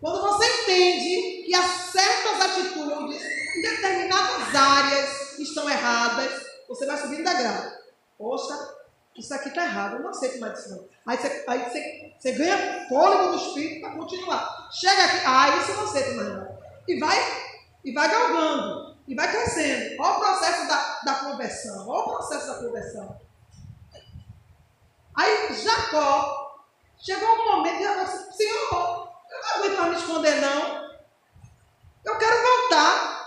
Quando 0.00 0.22
você 0.22 0.62
entende 0.62 1.42
que 1.44 1.54
há 1.54 1.62
certas 1.62 2.40
atitudes 2.40 3.20
em 3.56 3.62
determinadas 3.62 4.54
áreas 4.54 5.38
estão 5.38 5.68
erradas, 5.68 6.46
você 6.68 6.86
vai 6.86 6.96
subindo 6.98 7.24
da 7.24 7.34
grade. 7.34 7.78
Poxa, 8.16 8.76
isso 9.16 9.34
aqui 9.34 9.48
está 9.48 9.64
errado, 9.64 9.96
eu 9.96 10.02
não 10.02 10.10
aceito 10.10 10.38
mais 10.38 10.58
isso 10.58 10.70
não. 10.70 10.88
Aí 11.06 11.18
você, 11.18 11.44
aí 11.48 11.64
você, 11.64 12.14
você 12.18 12.32
ganha 12.32 12.88
fôlego 12.88 13.32
do 13.32 13.36
espírito 13.36 13.80
para 13.80 13.96
continuar. 13.96 14.68
Chega 14.70 15.04
aqui, 15.04 15.26
ah, 15.26 15.56
isso 15.58 15.70
eu 15.72 15.76
não 15.76 15.84
aceito 15.84 16.14
mais 16.14 16.28
não. 16.28 16.58
E 16.86 17.00
vai, 17.00 17.18
e 17.84 17.92
vai 17.92 18.08
galgando, 18.08 18.96
e 19.08 19.14
vai 19.16 19.28
crescendo. 19.28 20.00
Olha 20.00 20.16
o 20.16 20.20
processo 20.20 20.68
da, 20.68 21.00
da 21.04 21.14
conversão, 21.16 21.88
olha 21.88 22.00
o 22.00 22.16
processo 22.16 22.46
da 22.46 22.54
conversão. 22.54 23.20
Aí 25.16 25.52
Jacó, 25.54 26.64
chegou 26.96 27.28
um 27.28 27.56
momento 27.56 27.80
e 27.80 27.84
Jacó 27.84 28.04
disse, 28.04 28.36
Senhor, 28.36 29.07
eu 29.30 29.42
não 29.42 29.50
aguento 29.56 29.78
mais 29.78 29.90
me 29.90 29.96
esconder 29.96 30.40
não. 30.40 30.88
Eu 32.04 32.18
quero 32.18 32.42
voltar 32.42 33.18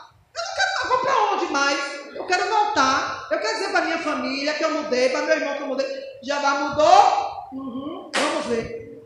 vou 0.91 1.00
para 1.00 1.34
onde 1.34 1.46
mais? 1.48 1.79
Eu 2.13 2.25
quero 2.25 2.50
voltar. 2.50 3.27
Eu 3.31 3.39
quero 3.39 3.53
dizer 3.55 3.72
para 3.72 3.86
minha 3.86 3.98
família 4.00 4.53
que 4.53 4.63
eu 4.63 4.72
mudei, 4.72 5.10
para 5.10 5.25
meu 5.25 5.38
irmão 5.38 5.55
que 5.55 5.62
eu 5.62 5.67
mudei. 5.67 5.88
Vai 6.27 6.63
mudou? 6.63 7.50
Uhum. 7.53 8.12
Vamos 8.13 8.46
ver. 8.48 9.01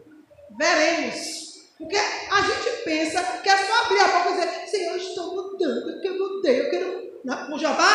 Veremos. 0.58 1.46
Porque 1.78 1.98
a 1.98 2.42
gente 2.42 2.84
pensa 2.84 3.22
que 3.44 3.50
é 3.50 3.58
só 3.58 3.86
abrir 3.86 4.00
a 4.00 4.08
boca 4.08 4.30
e 4.30 4.34
dizer, 4.34 4.68
Senhor, 4.68 4.92
eu 4.94 4.98
estou 4.98 5.36
mudando, 5.36 6.02
que 6.02 6.08
eu 6.08 6.18
mudei, 6.18 6.62
eu 6.62 6.70
quero. 6.70 7.22
Não, 7.24 7.48
com 7.48 7.58
Jeová? 7.58 7.94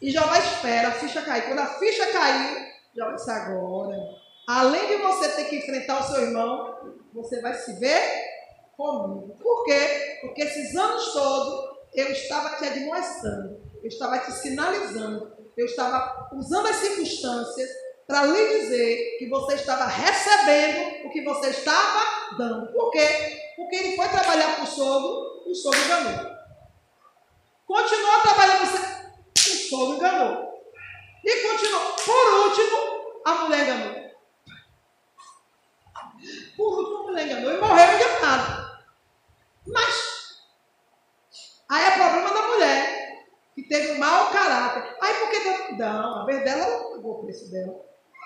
E 0.00 0.10
Jeová 0.10 0.38
espera 0.38 0.88
a 0.88 0.92
ficha 0.92 1.22
cair. 1.22 1.42
Quando 1.42 1.58
a 1.58 1.66
ficha 1.66 2.06
cair, 2.06 2.74
Jeová 2.94 3.12
disse 3.12 3.30
agora. 3.30 3.96
Além 4.48 4.86
de 4.88 4.96
você 4.96 5.28
ter 5.28 5.44
que 5.44 5.56
enfrentar 5.56 6.00
o 6.00 6.02
seu 6.02 6.22
irmão, 6.22 6.69
você 7.12 7.40
vai 7.40 7.54
se 7.54 7.78
ver 7.78 8.00
comigo. 8.76 9.36
Por 9.40 9.64
quê? 9.64 10.18
Porque 10.20 10.42
esses 10.42 10.74
anos 10.74 11.12
todos 11.12 11.70
eu 11.94 12.10
estava 12.12 12.56
te 12.56 12.66
admoestando, 12.66 13.60
eu 13.82 13.88
estava 13.88 14.18
te 14.18 14.32
sinalizando, 14.32 15.32
eu 15.56 15.66
estava 15.66 16.30
usando 16.32 16.66
as 16.66 16.76
circunstâncias 16.76 17.68
para 18.06 18.26
lhe 18.26 18.58
dizer 18.60 19.18
que 19.18 19.28
você 19.28 19.54
estava 19.54 19.86
recebendo 19.86 21.06
o 21.06 21.10
que 21.10 21.22
você 21.22 21.50
estava 21.50 22.36
dando. 22.36 22.72
Por 22.72 22.90
quê? 22.90 23.06
Porque 23.56 23.76
ele 23.76 23.96
foi 23.96 24.08
trabalhar 24.08 24.56
com 24.56 24.62
o 24.62 24.66
sogro, 24.66 25.48
o 25.48 25.54
sogro 25.54 25.80
enganou. 25.80 26.30
Continuou 27.66 28.20
trabalhando 28.22 28.58
com 28.58 28.64
o 28.66 29.42
sogro 29.68 29.96
enganou. 29.96 30.50
E 31.24 31.48
continuou. 31.48 31.92
Por 32.04 32.48
último, 32.48 32.78
a 33.24 33.34
mulher 33.34 33.64
enganou. 33.64 34.09
A 36.66 37.02
mulher 37.02 37.26
enganou 37.26 37.52
e 37.52 37.60
morreu 37.60 37.94
enganado. 37.94 38.70
Mas 39.66 40.10
Aí 41.70 41.84
é 41.84 41.90
problema 41.92 42.34
da 42.34 42.48
mulher, 42.48 43.26
que 43.54 43.62
teve 43.62 43.92
um 43.92 43.98
mau 43.98 44.32
caráter. 44.32 44.92
Aí 45.00 45.14
por 45.14 45.30
que 45.30 45.38
Deus. 45.38 45.78
Não, 45.78 46.18
a 46.18 46.24
vez 46.24 46.42
dela, 46.42 46.64
ela 46.64 46.90
pagou 46.90 47.20
o 47.20 47.22
preço 47.22 47.48
dela. 47.48 47.80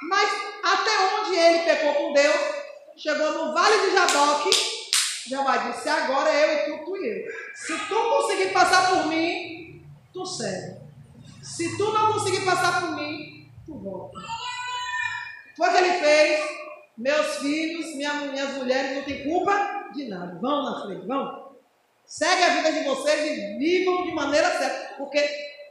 Mas 0.09 0.31
até 0.65 0.91
onde 1.15 1.37
ele 1.37 1.59
pecou 1.59 1.93
com 1.93 2.15
Deus, 2.15 2.37
chegou 2.97 3.33
no 3.33 3.53
vale 3.53 3.83
de 3.83 3.95
Jaboque, 3.95 4.51
Jeová 5.29 5.59
disse: 5.59 5.91
agora 5.91 6.33
eu 6.33 6.55
e 6.55 6.79
tu, 6.79 6.85
tu 6.87 6.97
e 6.97 7.07
eu. 7.07 7.33
Se 7.55 7.79
tu 7.87 7.95
conseguir 7.95 8.51
passar 8.55 8.89
por 8.89 9.09
mim, 9.09 9.87
tu 10.11 10.25
segue. 10.25 10.81
Se 11.43 11.77
tu 11.77 11.93
não 11.93 12.15
conseguir 12.15 12.47
passar 12.47 12.81
por 12.81 12.93
mim, 12.93 13.53
tu 13.67 13.79
volta. 13.79 14.19
Foi 15.55 15.69
o 15.69 15.71
que 15.71 15.77
ele 15.77 15.99
fez. 15.99 16.64
Meus 16.97 17.39
filhos, 17.39 17.95
minha, 17.97 18.15
minhas 18.15 18.55
mulheres 18.55 18.97
não 18.97 19.03
têm 19.03 19.25
culpa 19.25 19.91
de 19.93 20.09
nada. 20.09 20.39
Vão 20.41 20.63
na 20.63 20.83
frente, 20.83 21.07
vão. 21.07 21.57
Segue 22.07 22.43
a 22.43 22.55
vida 22.55 22.73
de 22.73 22.85
vocês 22.85 23.39
e 23.39 23.59
vivam 23.59 24.05
de 24.05 24.13
maneira 24.13 24.51
certa. 24.59 24.95
Porque 24.97 25.19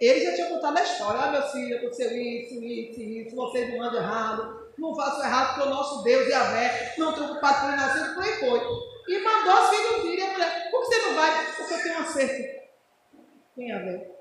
ele 0.01 0.25
já 0.25 0.35
tinha 0.35 0.49
contado 0.49 0.77
a 0.77 0.83
história. 0.83 1.21
Ah, 1.21 1.31
meu 1.31 1.43
filho, 1.43 1.77
aconteceu 1.77 2.11
isso, 2.11 2.61
isso, 2.61 3.01
isso. 3.01 3.35
Vocês 3.35 3.73
não 3.73 3.83
andam 3.83 4.01
errado. 4.01 4.63
Não 4.77 4.95
façam 4.95 5.23
errado 5.23 5.55
porque 5.55 5.69
o 5.69 5.73
nosso 5.73 6.03
Deus 6.03 6.27
e 6.27 6.33
a 6.33 6.43
Vé 6.51 6.95
não 6.97 7.11
estão 7.11 7.31
ocupados 7.31 7.61
com 7.61 7.67
nosso 7.67 8.15
foi 8.15 8.29
e 8.29 8.39
foi. 8.39 8.59
E 9.07 9.19
mandou 9.19 9.63
os 9.63 9.69
filhos. 9.69 10.19
E 10.19 10.21
a 10.21 10.31
mulher, 10.31 10.71
por 10.71 10.81
que 10.81 10.87
você 10.87 11.01
não 11.03 11.15
vai? 11.15 11.55
Porque 11.55 11.73
eu 11.73 11.83
tenho 11.83 11.95
um 11.95 12.01
acerto. 12.01 12.63
Tem 13.55 13.71
a 13.71 13.79
ver. 13.79 14.11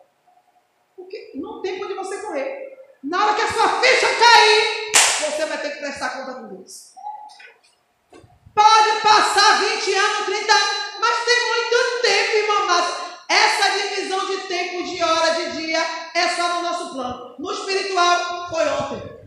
Porque 0.94 1.32
não 1.34 1.62
tem 1.62 1.78
por 1.78 1.86
onde 1.86 1.94
você 1.94 2.20
correr. 2.20 2.78
Na 3.02 3.24
hora 3.24 3.34
que 3.34 3.42
a 3.42 3.52
sua 3.52 3.80
ficha 3.80 4.06
cair, 4.06 4.92
você 5.30 5.46
vai 5.46 5.60
ter 5.60 5.70
que 5.70 5.78
prestar 5.78 6.10
conta 6.10 6.34
com 6.34 6.54
Deus. 6.54 6.91
Pode 8.54 9.00
passar 9.00 9.60
20 9.60 9.94
anos, 9.94 10.26
30 10.26 10.52
anos, 10.52 10.68
mas 11.00 11.24
tem 11.24 11.48
muito 11.48 12.02
tempo, 12.02 12.36
irmão 12.36 12.62
amado. 12.62 13.02
Essa 13.28 13.70
divisão 13.70 14.26
de 14.26 14.36
tempo, 14.46 14.82
de 14.82 15.02
hora, 15.02 15.34
de 15.34 15.52
dia, 15.52 15.80
é 16.14 16.28
só 16.36 16.56
no 16.56 16.62
nosso 16.62 16.92
plano. 16.92 17.36
No 17.38 17.50
espiritual, 17.50 18.48
foi 18.50 18.68
ontem. 18.68 19.22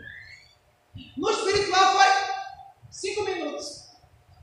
No 1.17 1.29
espiritual, 1.31 1.93
foi 1.93 2.07
cinco 2.91 3.23
minutos. 3.23 3.85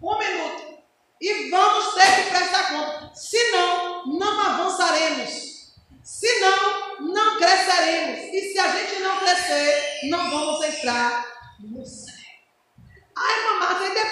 Um 0.03 0.19
minuto. 0.19 0.83
E 1.21 1.49
vamos 1.51 1.95
ter 1.95 2.17
que 2.17 2.31
prestar 2.31 2.71
conta. 2.71 3.15
Senão, 3.15 4.07
não 4.07 4.41
avançaremos. 4.41 5.53
Senão, 6.03 6.99
não 7.01 7.39
cresceremos. 7.39 8.35
E 8.35 8.53
se 8.53 8.59
a 8.59 8.69
gente 8.77 9.01
não 9.01 9.19
crescer, 9.19 10.01
não 10.11 10.29
vamos 10.29 10.65
entrar 10.65 11.25
no 11.61 11.87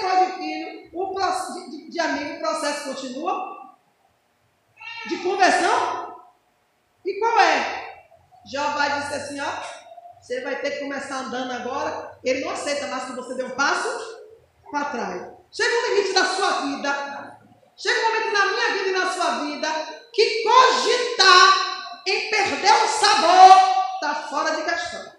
e 0.07 0.27
de 0.27 0.33
filho, 0.33 0.91
o 0.93 1.71
de, 1.71 1.91
de, 1.91 2.01
amigo, 2.01 2.35
o 2.35 2.41
processo 2.41 2.85
continua? 2.85 3.77
De 5.07 5.17
conversão? 5.19 6.17
E 7.05 7.19
qual 7.19 7.39
é? 7.39 8.05
Jeová 8.47 8.89
disse 8.89 9.15
assim, 9.15 9.41
ó, 9.41 9.51
você 10.21 10.41
vai 10.43 10.61
ter 10.61 10.73
que 10.73 10.81
começar 10.81 11.21
andando 11.21 11.53
agora. 11.53 12.19
Ele 12.23 12.45
não 12.45 12.51
aceita 12.51 12.87
mais 12.89 13.05
que 13.05 13.13
você 13.13 13.35
dê 13.35 13.45
um 13.45 13.51
passo 13.51 14.21
para 14.71 14.87
trás. 14.87 15.33
Chega 15.51 15.75
um 15.75 15.95
limite 15.95 16.13
da 16.13 16.25
sua 16.25 16.61
vida. 16.63 17.39
Chega 17.77 18.01
um 18.01 18.13
momento 18.13 18.33
na 18.33 18.45
minha 18.47 18.73
vida 18.75 18.89
e 18.89 18.93
na 18.93 19.13
sua 19.13 19.31
vida 19.41 19.69
que 20.13 20.43
cogitar 20.43 22.03
em 22.07 22.31
perder 22.31 22.73
o 22.73 22.89
sabor 22.89 23.81
está 23.95 24.15
fora 24.29 24.57
de 24.57 24.63
questão. 24.63 25.13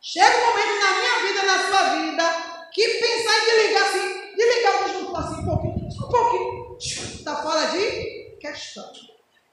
Chega 0.00 0.36
um 0.36 0.46
momento 0.46 0.80
na 0.80 0.92
minha 0.94 1.18
vida, 1.20 1.42
na 1.42 1.68
sua 1.68 1.82
vida, 1.94 2.24
que 2.72 2.88
pensar 2.88 3.38
em 3.38 3.44
desligar 3.44 3.82
assim, 3.82 4.09
desligar 4.40 4.82
o 4.82 4.84
disjuntor 4.84 5.18
assim 5.18 5.40
um 5.40 5.44
pouquinho, 5.44 5.88
um 5.88 6.08
pouquinho, 6.08 6.76
está 6.78 7.42
fora 7.42 7.66
de 7.66 8.36
questão. 8.40 8.90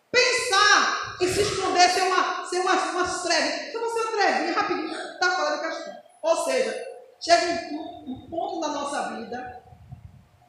Pensar 0.10 1.18
em 1.22 1.28
se 1.28 1.42
esconder, 1.42 1.90
ser 1.90 2.04
uma, 2.04 2.46
ser 2.46 2.60
uma, 2.62 2.74
uma 2.74 3.04
trevinha, 3.22 3.72
se 3.72 3.78
você 3.78 4.00
uma 4.00 4.12
trevinha 4.12 4.54
rapidinho, 4.54 4.92
está 4.92 5.32
fora 5.32 5.58
de 5.58 5.64
questão. 5.64 5.94
Ou 6.24 6.46
seja, 6.46 6.86
chega 7.20 7.76
um, 7.76 8.04
um 8.08 8.30
ponto 8.30 8.60
na 8.62 8.70
nossa 8.70 9.16
vida 9.16 9.64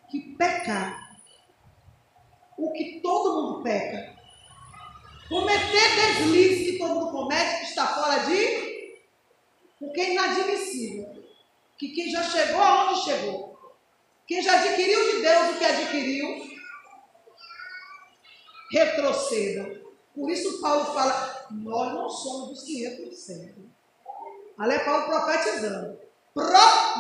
que 0.08 0.20
pecar, 0.36 1.16
o 2.56 2.72
que 2.72 3.00
todo 3.02 3.42
mundo 3.42 3.62
peca, 3.62 4.16
cometer 5.28 6.16
deslize 6.16 6.72
que 6.72 6.78
todo 6.78 6.94
mundo 6.94 7.10
comete, 7.10 7.64
está 7.64 7.86
fora 7.88 8.18
de. 8.20 8.68
Porque 9.78 10.00
é 10.00 10.12
inadmissível 10.12 11.24
que 11.78 11.88
quem 11.90 12.10
já 12.10 12.22
chegou 12.24 12.60
aonde 12.60 13.00
chegou, 13.04 13.47
quem 14.28 14.40
já 14.42 14.60
adquiriu 14.60 15.10
de 15.10 15.22
Deus 15.22 15.48
o 15.48 15.58
que 15.58 15.64
adquiriu, 15.64 16.28
retroceda. 18.70 19.80
Por 20.14 20.30
isso 20.30 20.60
Paulo 20.60 20.84
fala, 20.92 21.46
nós 21.50 21.94
não 21.94 22.10
somos 22.10 22.50
dos 22.50 22.62
que 22.62 22.84
retrocedem. 22.84 23.72
Ali 24.58 24.74
é 24.74 24.80
Paulo 24.80 25.06
profetizando. 25.06 25.98
Pro, 26.34 26.44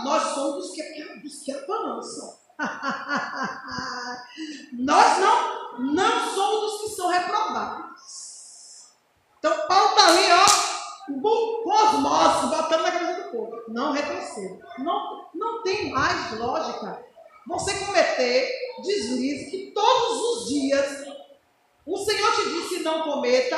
nós 0.04 0.22
somos 0.34 0.54
dos 0.54 0.70
que, 0.70 0.82
dos 1.20 1.42
que 1.42 1.52
avançam. 1.52 2.38
nós 4.72 5.18
não, 5.18 5.80
não 5.80 6.34
somos 6.34 6.60
dos 6.60 6.80
que 6.80 6.88
são 6.96 7.10
reprovados. 7.10 8.88
Então 9.38 9.68
Paulo 9.68 9.90
está 9.90 10.06
ali, 10.06 10.32
ó, 10.32 10.46
com 11.20 11.70
osmose, 11.70 12.56
botando 12.56 12.82
na 12.82 12.92
cabeça 12.92 13.22
do 13.22 13.30
povo. 13.30 13.64
Não 13.68 13.92
retroceda. 13.92 14.66
Não, 14.78 15.28
não 15.34 15.62
tem 15.62 15.90
mais 15.90 16.32
lógica 16.38 17.06
você 17.48 17.74
cometer 17.84 18.52
deslize 18.82 19.50
que 19.50 19.72
todos 19.72 20.20
os 20.20 20.48
dias 20.48 21.04
o 21.86 21.96
Senhor 21.96 22.34
te 22.36 22.48
disse 22.50 22.82
não 22.82 23.02
cometa 23.02 23.56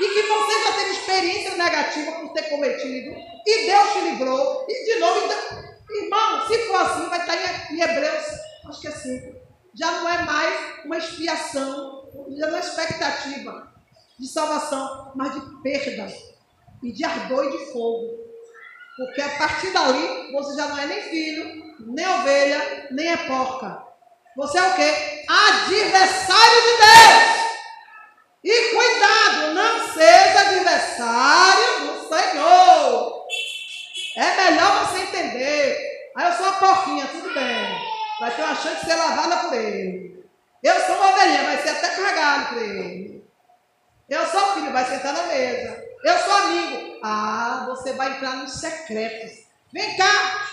e 0.00 0.08
que 0.08 0.22
você 0.22 0.64
já 0.64 0.72
teve 0.72 0.90
experiência 0.92 1.56
negativa 1.56 2.12
por 2.12 2.32
ter 2.32 2.48
cometido 2.48 3.10
e 3.46 3.66
Deus 3.66 3.92
te 3.92 4.00
livrou 4.02 4.64
e 4.68 4.84
de 4.84 5.00
novo, 5.00 5.26
então, 5.26 5.96
irmão, 6.04 6.46
se 6.46 6.58
for 6.68 6.76
assim, 6.76 7.08
vai 7.08 7.20
estar 7.20 7.72
em, 7.72 7.80
Hebreus, 7.80 8.24
acho 8.68 8.80
que 8.80 8.88
é 8.88 9.42
já 9.74 9.90
não 9.90 10.08
é 10.08 10.22
mais 10.22 10.84
uma 10.84 10.98
expiação, 10.98 12.08
já 12.38 12.46
não 12.46 12.56
é 12.56 12.60
expectativa 12.60 13.72
de 14.18 14.28
salvação, 14.28 15.12
mas 15.14 15.34
de 15.34 15.62
perda 15.62 16.06
e 16.82 16.92
de 16.92 17.04
ardor 17.04 17.46
e 17.46 17.58
de 17.58 17.72
fogo. 17.72 18.22
Porque 18.96 19.22
a 19.22 19.38
partir 19.38 19.72
dali 19.72 20.32
você 20.32 20.54
já 20.54 20.68
não 20.68 20.78
é 20.78 20.86
nem 20.86 21.02
filho, 21.02 21.71
nem 21.86 22.06
ovelha, 22.06 22.88
nem 22.90 23.12
é 23.12 23.16
porca. 23.16 23.82
Você 24.36 24.58
é 24.58 24.62
o 24.62 24.74
quê? 24.74 25.24
Adversário 25.28 26.62
de 26.62 26.76
Deus. 26.78 27.42
E 28.44 28.74
cuidado, 28.74 29.54
não 29.54 29.92
seja 29.92 30.40
adversário 30.40 31.86
do 31.86 32.08
Senhor. 32.08 33.26
É 34.16 34.36
melhor 34.36 34.86
você 34.86 35.02
entender. 35.02 36.10
Aí 36.16 36.26
eu 36.26 36.32
sou 36.32 36.46
uma 36.46 36.58
porquinha, 36.58 37.06
tudo 37.06 37.32
bem. 37.34 37.92
Vai 38.20 38.30
ter 38.34 38.42
uma 38.42 38.54
chance 38.54 38.80
de 38.80 38.86
ser 38.86 38.94
lavada 38.94 39.36
por 39.48 39.54
ele. 39.54 40.24
Eu 40.62 40.80
sou 40.86 40.96
uma 40.96 41.10
ovelhinha, 41.10 41.44
vai 41.44 41.62
ser 41.62 41.70
até 41.70 41.88
carregado 41.88 42.48
por 42.50 42.62
ele. 42.62 43.24
Eu 44.08 44.26
sou 44.26 44.52
filho, 44.54 44.72
vai 44.72 44.84
sentar 44.84 45.12
na 45.12 45.22
mesa. 45.24 45.84
Eu 46.04 46.18
sou 46.18 46.32
amigo. 46.32 47.00
Ah, 47.02 47.64
você 47.68 47.92
vai 47.94 48.12
entrar 48.12 48.36
nos 48.36 48.60
secretos. 48.60 49.46
Vem 49.72 49.96
cá, 49.96 50.46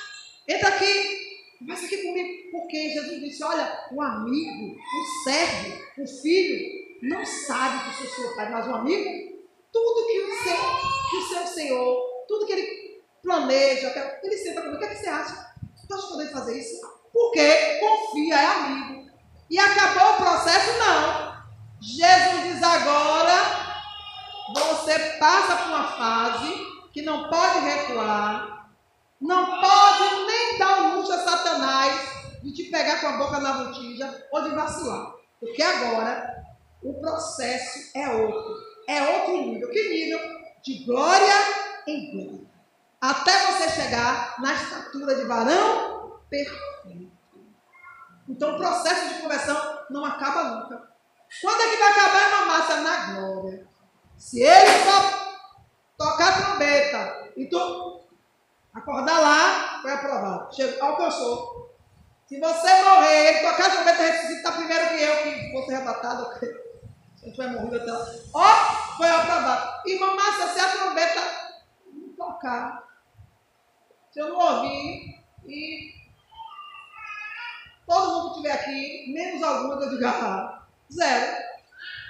entra 0.49 0.69
aqui. 0.69 1.29
Conversa 1.59 1.85
aqui 1.85 1.97
comigo. 1.97 2.51
Porque 2.51 2.89
Jesus 2.89 3.19
disse: 3.21 3.43
olha, 3.43 3.87
o 3.91 4.01
amigo, 4.01 4.75
o 4.75 5.23
servo, 5.23 5.81
o 5.97 6.07
filho, 6.07 6.79
não 7.01 7.25
sabe 7.25 7.95
que 7.95 8.03
o 8.03 8.09
seu 8.09 8.35
pai, 8.35 8.49
mas 8.49 8.67
o 8.67 8.75
amigo, 8.75 9.39
tudo 9.71 10.07
que 10.07 10.19
o 10.19 10.43
seu, 10.43 11.09
que 11.09 11.17
o 11.17 11.27
seu 11.27 11.47
Senhor, 11.47 12.25
tudo 12.27 12.45
que 12.45 12.53
ele 12.53 13.01
planeja, 13.21 14.19
ele 14.23 14.37
senta 14.37 14.61
comigo, 14.61 14.77
o 14.77 14.79
que, 14.79 14.85
é 14.85 14.89
que 14.89 15.01
você 15.01 15.09
acha? 15.09 15.49
Tu 15.87 15.93
acha 15.93 16.07
podendo 16.07 16.31
fazer 16.31 16.59
isso? 16.59 16.79
Porque 17.11 17.79
confia, 17.79 18.35
é 18.35 18.45
amigo. 18.45 19.09
E 19.49 19.57
acabou 19.57 20.13
o 20.13 20.17
processo? 20.17 20.77
Não. 20.77 21.39
Jesus 21.81 22.43
diz 22.43 22.61
agora, 22.61 23.79
você 24.53 24.99
passa 25.17 25.55
por 25.55 25.67
uma 25.67 25.87
fase 25.93 26.53
que 26.91 27.01
não 27.01 27.29
pode 27.29 27.59
recuar, 27.59 28.69
não 29.19 29.45
pode 29.45 30.25
nem 30.27 30.57
dar 30.57 30.81
um 30.81 30.97
luxo 30.97 31.13
a 31.13 31.19
Satanás 31.19 32.09
com 32.99 33.07
a 33.07 33.17
boca 33.17 33.39
na 33.39 33.53
botija 33.53 34.27
ou 34.31 34.43
de 34.43 34.55
vacilar. 34.55 35.13
Porque 35.39 35.61
agora 35.61 36.43
o 36.83 36.93
processo 36.99 37.91
é 37.95 38.09
outro. 38.09 38.55
É 38.87 39.17
outro 39.17 39.37
nível. 39.45 39.69
Que 39.69 39.89
nível? 39.89 40.19
De 40.63 40.85
glória 40.85 41.33
em 41.87 42.11
glória. 42.11 42.49
Até 43.01 43.51
você 43.51 43.69
chegar 43.69 44.35
na 44.41 44.53
estatura 44.53 45.15
de 45.15 45.25
varão 45.25 46.19
perfeito. 46.29 47.11
Então 48.27 48.55
o 48.55 48.57
processo 48.57 49.15
de 49.15 49.21
conversão 49.21 49.79
não 49.89 50.05
acaba 50.05 50.43
nunca. 50.43 50.89
Quando 51.41 51.61
é 51.61 51.69
que 51.69 51.77
vai 51.77 51.91
acabar 51.91 52.27
uma 52.27 52.45
massa? 52.45 52.81
Na 52.81 53.13
glória. 53.13 53.67
Se 54.17 54.41
ele 54.41 54.83
só 54.83 55.29
tocar 55.97 56.29
a 56.29 56.41
trombeta 56.41 57.31
e 57.37 57.47
tu 57.47 58.03
acordar 58.73 59.19
lá, 59.19 59.79
foi 59.81 59.91
aprovado. 59.91 60.53
Chegou, 60.53 60.83
alcançou. 60.83 61.68
Se 62.29 62.39
você 62.39 62.83
morrer, 62.83 63.27
ele 63.27 63.39
tocar 63.39 63.65
a 63.65 63.69
trombeta 63.71 64.03
e 64.03 64.11
ressuscitar 64.11 64.55
primeiro 64.55 64.89
que 64.89 65.01
eu, 65.01 65.23
que 65.23 65.51
fosse 65.51 65.73
arrebatado? 65.73 66.27
A 66.27 67.25
gente 67.25 67.35
vai 67.35 67.47
morrer 67.47 67.77
até 67.77 67.91
lá. 67.91 68.05
Ó, 68.35 68.95
foi 68.97 69.09
aprovado. 69.09 69.89
Irmã 69.89 70.13
Márcia, 70.13 70.47
se 70.49 70.59
a 70.59 70.77
trombeta 70.77 71.21
não 71.91 72.13
tocar, 72.15 72.87
se 74.11 74.19
eu 74.19 74.29
não 74.29 74.37
ouvir 74.37 75.25
e 75.47 75.91
todo 77.87 78.11
mundo 78.11 78.29
estiver 78.29 78.51
aqui, 78.51 79.11
menos 79.11 79.41
alguma 79.41 79.83
eu 79.83 79.89
digo, 79.89 80.05
ah, 80.05 80.67
zero. 80.93 81.35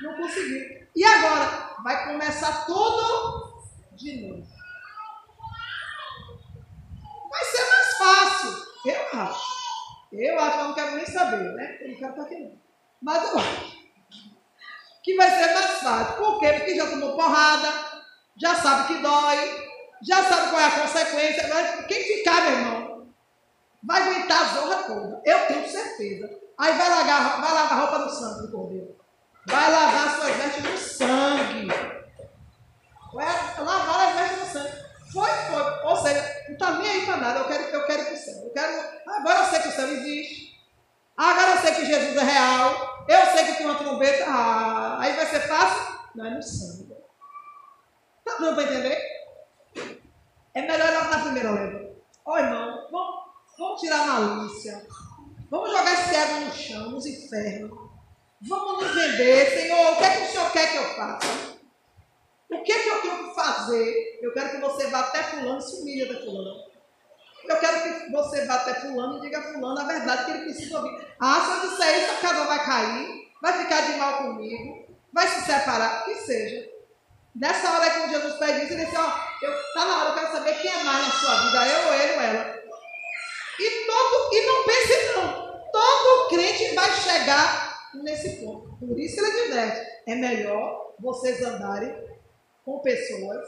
Não 0.01 0.17
consegui. 0.17 0.85
E 0.97 1.05
agora? 1.05 1.75
Vai 1.81 2.07
começar 2.07 2.65
tudo 2.65 3.63
de 3.93 4.27
novo. 4.27 4.45
Vai 7.29 7.43
ser 7.45 7.69
mais 7.69 7.97
fácil. 7.97 8.67
Eu 8.85 9.19
acho. 9.21 9.58
Eu 10.11 10.39
acho 10.39 10.51
que 10.51 10.59
eu 10.59 10.67
não 10.67 10.73
quero 10.73 10.95
nem 10.95 11.05
saber, 11.05 11.53
né? 11.53 11.77
Eu 11.81 11.89
não 11.89 11.95
quero 11.97 12.11
estar 12.11 12.23
aqui 12.23 12.39
não. 12.39 12.57
Mas 13.01 13.31
eu 13.31 13.37
acho 13.37 13.79
que 15.03 15.15
vai 15.15 15.29
ser 15.29 15.53
mais 15.53 15.79
fácil. 15.79 16.15
Por 16.17 16.39
quê? 16.39 16.53
Porque 16.53 16.75
já 16.75 16.89
tomou 16.89 17.15
porrada, 17.15 17.67
já 18.35 18.55
sabe 18.55 18.87
que 18.87 19.01
dói, 19.01 19.69
já 20.01 20.23
sabe 20.23 20.49
qual 20.49 20.61
é 20.61 20.65
a 20.65 20.81
consequência. 20.81 21.47
Mas 21.47 21.85
quem 21.85 22.03
ficar, 22.03 22.41
meu 22.41 22.51
irmão, 22.51 23.07
vai 23.83 24.01
aguentar 24.01 24.41
a 24.41 24.53
zorra 24.53 24.83
toda. 24.83 25.21
Eu 25.25 25.47
tenho 25.47 25.67
certeza. 25.67 26.39
Aí 26.57 26.73
vai 26.77 26.89
lavar, 26.89 27.41
vai 27.41 27.53
lavar 27.53 27.71
a 27.71 27.81
roupa 27.81 27.97
no 27.99 28.09
sangue 28.09 28.47
do 28.47 28.51
cordeiro. 28.51 28.95
Vai 29.45 29.71
lavar 29.71 30.15
suas 30.15 30.35
vestes 30.35 30.63
no 30.63 30.77
sangue. 30.77 31.67
Vai 33.13 33.25
lavar 33.57 34.07
as 34.07 34.19
vestes 34.19 34.39
no 34.39 34.45
sangue. 34.45 34.89
Foi, 35.11 35.29
foi. 35.29 35.83
Ou 35.83 35.97
seja, 35.97 36.43
não 36.47 36.53
está 36.53 36.71
nem 36.71 36.89
aí 36.89 37.05
para 37.05 37.17
nada. 37.17 37.39
Eu 37.39 37.45
quero, 37.45 37.63
eu 37.63 37.85
quero 37.85 38.01
ir 38.01 38.05
para 38.05 38.13
o 38.13 38.17
céu. 38.17 38.43
Eu 38.43 38.51
quero, 38.51 38.89
agora 39.07 39.39
eu 39.39 39.45
sei 39.45 39.59
que 39.59 39.67
o 39.67 39.71
céu 39.71 39.87
existe. 39.87 40.59
Agora 41.17 41.51
eu 41.51 41.57
sei 41.57 41.73
que 41.73 41.85
Jesus 41.85 42.17
é 42.17 42.23
real. 42.23 43.05
Eu 43.07 43.25
sei 43.25 43.45
que 43.45 43.53
tem 43.53 43.65
uma 43.65 43.75
trombeta. 43.75 44.25
Ah, 44.27 44.97
aí 44.99 45.13
vai 45.13 45.25
ser 45.25 45.41
fácil? 45.41 45.99
Não, 46.15 46.25
é 46.25 46.29
no 46.29 46.41
sangue. 46.41 46.89
Tá 48.23 48.37
dando 48.39 48.55
para 48.55 48.63
entender? 48.63 49.01
É 50.53 50.61
melhor 50.61 50.89
ir 50.89 51.09
na 51.09 51.19
primeira 51.19 51.51
leva. 51.51 51.89
Ó, 52.25 52.33
oh, 52.33 52.37
irmão, 52.37 52.87
vamos, 52.91 53.25
vamos 53.57 53.81
tirar 53.81 54.01
a 54.01 54.05
malícia. 54.05 54.85
Vamos 55.49 55.71
jogar 55.71 55.93
esse 55.93 56.15
ego 56.15 56.45
no 56.45 56.53
chão, 56.53 56.91
nos 56.91 57.05
infernos. 57.05 57.71
Vamos 58.41 58.83
nos 58.83 58.93
vender. 58.93 59.49
Senhor, 59.49 59.93
o 59.93 59.97
que 59.97 60.03
é 60.03 60.15
que 60.15 60.23
o 60.23 60.27
Senhor 60.27 60.51
quer 60.51 60.71
que 60.71 60.77
eu 60.77 60.95
faça? 60.95 61.58
O 62.49 62.63
que 62.63 62.71
é 62.71 62.79
que 62.79 62.89
eu 62.89 63.01
tenho 63.01 63.29
que 63.29 63.35
fazer? 63.35 64.19
Eu 64.21 64.33
quero 64.33 64.49
que 64.49 64.57
você 64.57 64.87
vá 64.87 65.01
até 65.01 65.21
fulano 65.23 65.59
e 65.59 65.61
se 65.61 65.81
humilhe 65.81 66.11
da 66.11 66.19
fulano. 66.19 66.69
Eu 67.45 67.57
quero 67.57 67.81
que 67.83 68.11
você 68.11 68.45
vá 68.45 68.55
até 68.55 68.73
fulano 68.75 69.17
e 69.17 69.21
diga 69.21 69.39
a 69.39 69.53
fulano 69.53 69.79
a 69.79 69.83
verdade 69.83 70.25
que 70.25 70.31
ele 70.31 70.43
precisa 70.45 70.77
ouvir. 70.77 71.07
Ah, 71.19 71.41
se 71.41 71.65
eu 71.65 71.69
disser 71.69 72.03
isso, 72.03 72.11
a 72.11 72.17
casa 72.17 72.45
vai 72.45 72.65
cair, 72.65 73.31
vai 73.41 73.53
ficar 73.53 73.81
de 73.81 73.97
mal 73.97 74.17
comigo, 74.17 74.87
vai 75.13 75.27
se 75.27 75.41
separar, 75.41 76.05
que 76.05 76.15
seja. 76.15 76.69
Nessa 77.35 77.71
hora 77.71 77.89
que 77.89 78.09
Jesus 78.09 78.33
pede 78.35 78.63
isso, 78.63 78.73
ele 78.73 78.85
disse, 78.85 78.97
ó, 78.97 79.13
eu, 79.41 79.73
tá 79.73 79.85
na 79.85 80.01
hora, 80.01 80.09
eu 80.09 80.15
quero 80.15 80.31
saber 80.31 80.61
quem 80.61 80.71
é 80.71 80.83
mais 80.83 81.07
na 81.07 81.13
sua 81.13 81.35
vida, 81.35 81.67
eu 81.67 81.87
ou 81.87 81.93
ele 81.93 82.13
ou 82.13 82.21
ela. 82.21 82.59
E, 83.59 83.85
todo, 83.85 84.33
e 84.33 84.45
não 84.45 84.63
pense 84.63 85.13
não, 85.13 85.71
todo 85.71 86.29
crente 86.29 86.73
vai 86.73 86.91
chegar 86.93 87.89
nesse 87.93 88.43
ponto. 88.43 88.75
Por 88.79 88.99
isso 88.99 89.15
que 89.15 89.21
ele 89.21 89.41
adverte: 89.41 89.91
é 90.07 90.15
melhor 90.15 90.93
vocês 90.99 91.41
andarem 91.43 92.08
com 92.69 92.79
pessoas 92.81 93.47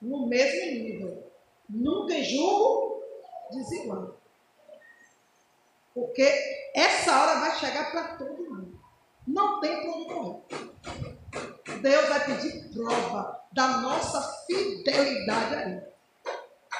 no 0.00 0.28
mesmo 0.28 0.60
nível. 0.70 1.32
Nunca 1.68 2.22
julgo 2.22 3.02
desigual. 3.50 4.16
Porque 5.92 6.22
essa 6.74 7.20
hora 7.20 7.40
vai 7.40 7.58
chegar 7.58 7.90
para 7.90 8.16
todo 8.16 8.48
mundo. 8.48 8.80
Não 9.26 9.60
tem 9.60 9.90
onde 9.90 10.14
correr. 10.14 11.80
Deus 11.80 12.08
vai 12.08 12.24
pedir 12.26 12.72
prova 12.72 13.44
da 13.52 13.78
nossa 13.78 14.22
fidelidade 14.46 15.54
a 15.54 15.62
Ele. 15.62 15.82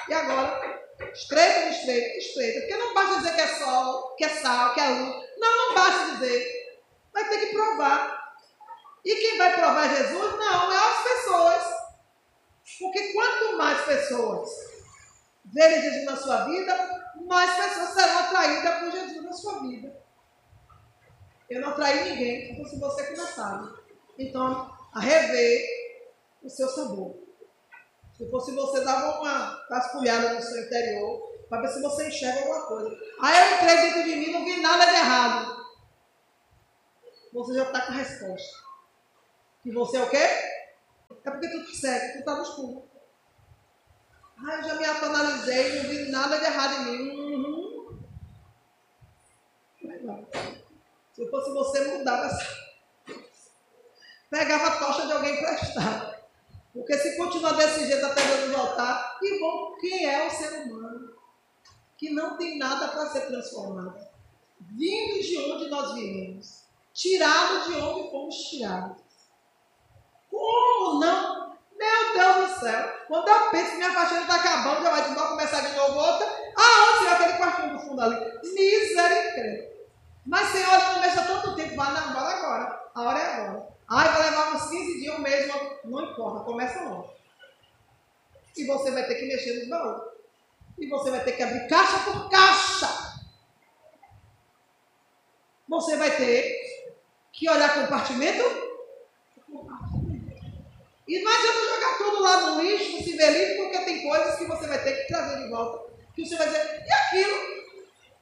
E 0.07 0.13
agora, 0.13 0.81
estreita, 1.13 1.69
estreita, 1.69 2.17
estreita. 2.17 2.59
Porque 2.61 2.77
não 2.77 2.93
basta 2.93 3.15
dizer 3.17 3.35
que 3.35 3.41
é 3.41 3.47
sol, 3.47 4.15
que 4.15 4.23
é 4.23 4.29
sal, 4.29 4.73
que 4.73 4.79
é 4.79 4.89
luz. 4.89 5.25
Não, 5.37 5.57
não 5.57 5.75
basta 5.75 6.11
dizer. 6.13 6.79
Vai 7.11 7.27
ter 7.27 7.37
que 7.39 7.53
provar. 7.53 8.21
E 9.03 9.15
quem 9.15 9.37
vai 9.37 9.53
provar 9.55 9.93
Jesus? 9.93 10.37
Não, 10.37 10.71
é 10.71 10.77
as 10.77 11.03
pessoas. 11.03 11.80
Porque 12.81 13.13
quanto 13.13 13.57
mais 13.57 13.85
pessoas 13.85 14.49
verem 15.45 15.81
Jesus 15.81 16.05
na 16.05 16.17
sua 16.17 16.45
vida, 16.45 17.13
mais 17.27 17.55
pessoas 17.55 17.89
serão 17.89 18.19
atraídas 18.19 18.79
por 18.79 18.91
Jesus 18.91 19.23
na 19.23 19.33
sua 19.33 19.59
vida. 19.61 20.01
Eu 21.47 21.61
não 21.61 21.69
atraí 21.69 22.09
ninguém, 22.09 22.47
se 22.47 22.61
fosse 22.61 22.79
você 22.79 23.05
que 23.05 23.17
não 23.17 23.27
sabe. 23.27 23.69
Então, 24.17 24.75
a 24.93 24.99
rever 24.99 25.63
o 26.41 26.49
seu 26.49 26.67
sabor. 26.69 27.15
Se 28.17 28.29
fosse 28.29 28.51
você, 28.53 28.83
dava 28.83 29.19
uma 29.19 29.65
vasculhada 29.69 30.33
no 30.33 30.41
seu 30.41 30.63
interior 30.63 31.31
para 31.49 31.61
ver 31.61 31.67
se 31.69 31.81
você 31.81 32.07
enxerga 32.07 32.39
alguma 32.39 32.65
coisa. 32.67 32.97
Aí 33.21 33.37
eu 33.37 33.55
entrei 33.57 33.75
dentro 33.77 34.03
de 34.03 34.15
mim 34.15 34.31
não 34.31 34.45
vi 34.45 34.61
nada 34.61 34.85
de 34.85 34.91
errado. 34.93 35.65
Você 37.33 37.53
já 37.53 37.63
está 37.63 37.81
com 37.81 37.91
a 37.91 37.95
resposta. 37.95 38.59
E 39.65 39.71
você 39.71 39.97
é 39.97 40.03
o 40.03 40.09
quê? 40.09 40.60
É 41.23 41.31
porque 41.31 41.49
tu 41.49 41.75
segue, 41.75 42.13
tu 42.13 42.19
está 42.19 42.35
no 42.35 42.43
escuro. 42.43 42.89
Ah, 44.37 44.55
eu 44.55 44.63
já 44.63 44.75
me 44.75 44.85
autoanalisei, 44.85 45.81
não 45.81 45.89
vi 45.89 46.11
nada 46.11 46.37
de 46.37 46.45
errado 46.45 46.73
em 46.73 46.85
mim. 46.85 47.35
Uhum. 47.35 47.99
Se 51.13 51.29
fosse 51.29 51.51
você, 51.51 51.97
mudava 51.97 52.25
essa. 52.25 52.61
Pegava 54.29 54.67
a 54.67 54.79
tocha 54.79 55.05
de 55.05 55.11
alguém 55.11 55.35
emprestado. 55.35 56.21
Porque 56.73 56.97
se 56.97 57.17
continuar 57.17 57.51
desse 57.53 57.85
jeito 57.85 58.05
até 58.05 58.25
Deus 58.25 58.55
voltar, 58.55 59.19
que 59.19 59.39
bom, 59.39 59.75
quem 59.79 60.05
é 60.05 60.25
o 60.25 60.29
ser 60.29 60.63
humano? 60.63 61.13
Que 61.97 62.11
não 62.11 62.37
tem 62.37 62.57
nada 62.57 62.87
para 62.87 63.09
ser 63.09 63.27
transformado. 63.27 63.99
Vindo 64.59 65.21
de 65.21 65.37
onde 65.37 65.69
nós 65.69 65.93
viemos. 65.93 66.63
Tirado 66.93 67.69
de 67.69 67.75
onde 67.75 68.09
fomos 68.09 68.35
tirados. 68.35 69.00
Como 70.81 70.99
não? 70.99 71.57
Meu 71.77 72.13
Deus 72.13 72.49
do 72.49 72.59
céu. 72.59 72.89
Quando 73.07 73.27
eu 73.27 73.51
penso 73.51 73.75
minha 73.75 73.93
faxina 73.93 74.21
está 74.21 74.35
acabando, 74.35 74.81
já 74.81 74.89
vai 74.89 75.03
de 75.03 75.11
novo 75.11 75.29
começar 75.29 75.61
de 75.61 75.75
novo 75.75 75.99
outra. 75.99 76.25
Ah, 76.57 76.97
onde 76.97 77.07
é 77.07 77.11
aquele 77.11 77.33
quartinho 77.33 77.73
do 77.73 77.79
fundo 77.79 78.01
ali? 78.01 78.15
Misericórdia. 78.43 79.71
Mas, 80.25 80.49
Senhor, 80.49 80.79
não 80.93 81.01
deixa 81.01 81.23
tanto 81.23 81.55
tempo. 81.55 81.75
Vai, 81.75 81.93
não, 81.93 82.13
bora 82.13 82.35
agora. 82.35 82.89
A 82.95 83.01
hora 83.03 83.19
é 83.19 83.25
agora. 83.25 83.67
Ai, 83.87 84.09
vai 84.09 84.23
levar 84.23 84.55
uns 84.55 84.69
15 84.69 84.99
dias 84.99 85.19
mesmo. 85.19 85.53
Não 85.85 86.01
importa, 86.03 86.45
começa 86.45 86.83
logo. 86.83 87.13
E 88.57 88.65
você 88.65 88.91
vai 88.91 89.05
ter 89.05 89.15
que 89.15 89.25
mexer 89.27 89.59
nos 89.59 89.69
baús. 89.69 90.01
E 90.79 90.87
você 90.87 91.11
vai 91.11 91.23
ter 91.23 91.33
que 91.33 91.43
abrir 91.43 91.67
caixa 91.67 91.99
por 91.99 92.27
caixa. 92.29 93.21
Você 95.69 95.95
vai 95.95 96.09
ter 96.09 96.59
que 97.31 97.47
olhar 97.47 97.81
compartimento. 97.81 98.60
E 101.07 101.23
não 101.23 101.31
adianta 101.31 101.75
jogar 101.75 101.97
tudo 101.97 102.21
lá 102.21 102.41
no 102.41 102.61
lixo, 102.61 102.97
no 102.97 103.03
civelinho, 103.03 103.57
porque 103.57 103.85
tem 103.85 104.03
coisas 104.03 104.35
que 104.37 104.45
você 104.45 104.67
vai 104.67 104.83
ter 104.83 104.93
que 104.93 105.07
trazer 105.07 105.43
de 105.43 105.49
volta. 105.49 105.91
Que 106.15 106.25
você 106.25 106.35
vai 106.35 106.47
dizer, 106.47 106.85
e 106.85 106.93
aquilo? 106.93 107.37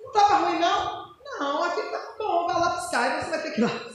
Não 0.02 0.08
estava 0.08 0.48
ruim, 0.48 0.60
não? 0.60 1.16
Não, 1.24 1.64
aquilo 1.64 1.86
está 1.86 2.16
bom, 2.18 2.48
vai 2.48 2.60
lá 2.60 2.70
buscar 2.70 3.18
e 3.18 3.24
você 3.24 3.30
vai 3.30 3.42
ter 3.42 3.52
que 3.52 3.62
ir 3.62 3.64
lá 3.64 3.90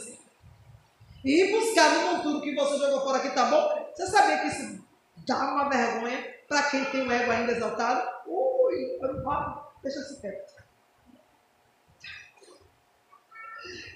e 1.24 1.50
buscar 1.50 1.90
no 1.90 2.12
monturo 2.12 2.42
que 2.42 2.54
você 2.54 2.78
jogou 2.78 3.00
fora 3.00 3.20
que 3.20 3.30
tá 3.30 3.46
bom. 3.46 3.92
Você 3.94 4.06
sabia 4.06 4.38
que 4.40 4.48
isso 4.48 4.84
dá 5.26 5.52
uma 5.52 5.70
vergonha 5.70 6.34
para 6.46 6.64
quem 6.64 6.84
tem 6.84 7.08
o 7.08 7.10
ego 7.10 7.30
ainda 7.30 7.52
exaltado? 7.52 8.06
Ui, 8.26 8.98
eu 9.00 9.14
não 9.14 9.24
falo, 9.24 9.72
deixa 9.82 10.00
esse 10.00 10.20
perto. 10.20 10.52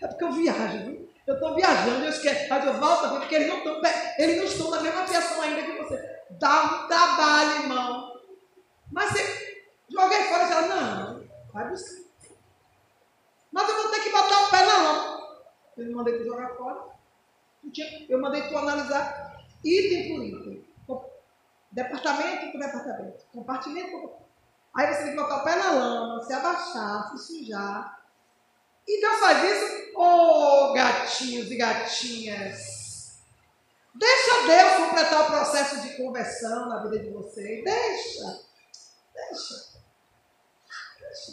É 0.00 0.06
porque 0.06 0.24
eu 0.24 0.32
viajo, 0.32 0.86
viu? 0.86 1.07
Eu 1.28 1.34
estou 1.34 1.54
viajando, 1.54 2.04
eu 2.04 2.08
esqueço, 2.08 2.48
mas 2.48 2.64
eu 2.64 2.72
volto 2.80 3.10
porque 3.10 3.34
eles 3.34 3.48
não 3.48 3.58
estão 3.58 3.82
eles 4.18 4.38
não 4.38 4.44
estão 4.44 4.70
na 4.70 4.80
mesma 4.80 5.04
criação 5.04 5.42
ainda 5.42 5.62
que 5.62 5.76
você. 5.76 6.24
Dá 6.30 6.62
um 6.62 6.88
trabalho, 6.88 7.64
irmão. 7.64 8.18
Mas 8.90 9.10
você 9.10 9.66
joguei 9.90 10.22
fora 10.22 10.44
e 10.44 10.48
fala, 10.48 10.66
não, 10.68 11.28
vai 11.52 11.68
buscar. 11.68 12.08
Mas 13.52 13.68
eu 13.68 13.76
vou 13.76 13.90
ter 13.90 14.00
que 14.00 14.10
botar 14.10 14.40
o 14.40 14.50
pé 14.50 14.64
na 14.64 14.76
lama. 14.78 15.38
Eu 15.76 15.86
não 15.88 15.96
mandei 15.98 16.16
tu 16.16 16.24
jogar 16.24 16.48
fora. 16.56 16.80
Eu 18.08 18.20
mandei 18.22 18.48
tu 18.48 18.56
analisar 18.56 19.44
item 19.62 20.08
por 20.08 20.24
item. 20.24 20.64
Departamento 21.70 22.52
por 22.52 22.58
departamento. 22.58 23.26
Compartimento 23.34 23.90
por. 23.90 24.18
Aí 24.74 24.94
você 24.94 25.02
tem 25.02 25.10
que 25.10 25.20
botar 25.20 25.42
o 25.42 25.44
pé 25.44 25.56
na 25.56 25.72
lama, 25.72 26.22
se 26.22 26.32
abaixar, 26.32 27.10
se 27.10 27.18
sujar. 27.18 27.98
E 28.86 29.06
faz 29.20 29.44
isso, 29.44 29.87
oh, 29.98 30.72
gatinhos 30.72 31.50
e 31.50 31.56
gatinhas. 31.56 33.18
Deixa 33.94 34.46
Deus 34.46 34.86
completar 34.86 35.22
o 35.22 35.26
processo 35.26 35.80
de 35.80 35.96
conversão 35.96 36.68
na 36.68 36.82
vida 36.84 37.00
de 37.00 37.10
vocês. 37.10 37.64
Deixa. 37.64 38.40
Deixa. 39.12 39.54
Deixa. 41.00 41.32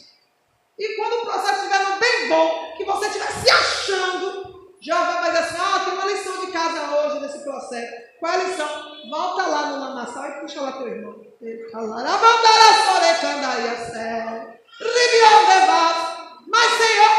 E 0.78 0.96
quando 0.96 1.14
o 1.14 1.26
processo 1.26 1.66
estiver 1.66 2.00
bem 2.00 2.30
bom, 2.30 2.74
que 2.76 2.84
você 2.84 3.08
estiver 3.08 3.32
se 3.32 3.50
achando, 3.50 4.76
Jeová 4.82 5.22
vai 5.22 5.32
dizer 5.32 5.44
assim: 5.44 5.58
ah, 5.60 5.86
tem 5.86 5.94
uma 5.94 6.06
lição 6.06 6.46
de 6.46 6.52
casa 6.52 6.98
hoje 6.98 7.20
nesse 7.20 7.44
processo. 7.44 7.94
Qual 8.20 8.32
é 8.32 8.36
a 8.36 8.44
lição? 8.44 9.10
Volta 9.10 9.48
lá 9.48 9.68
no 9.68 9.80
lamaçal 9.80 10.26
e 10.26 10.42
puxa 10.42 10.62
lá 10.62 10.72
teu 10.72 10.88
irmão. 10.88 11.24
Mas, 16.48 16.72
Senhor, 16.78 17.12
ele 17.12 17.15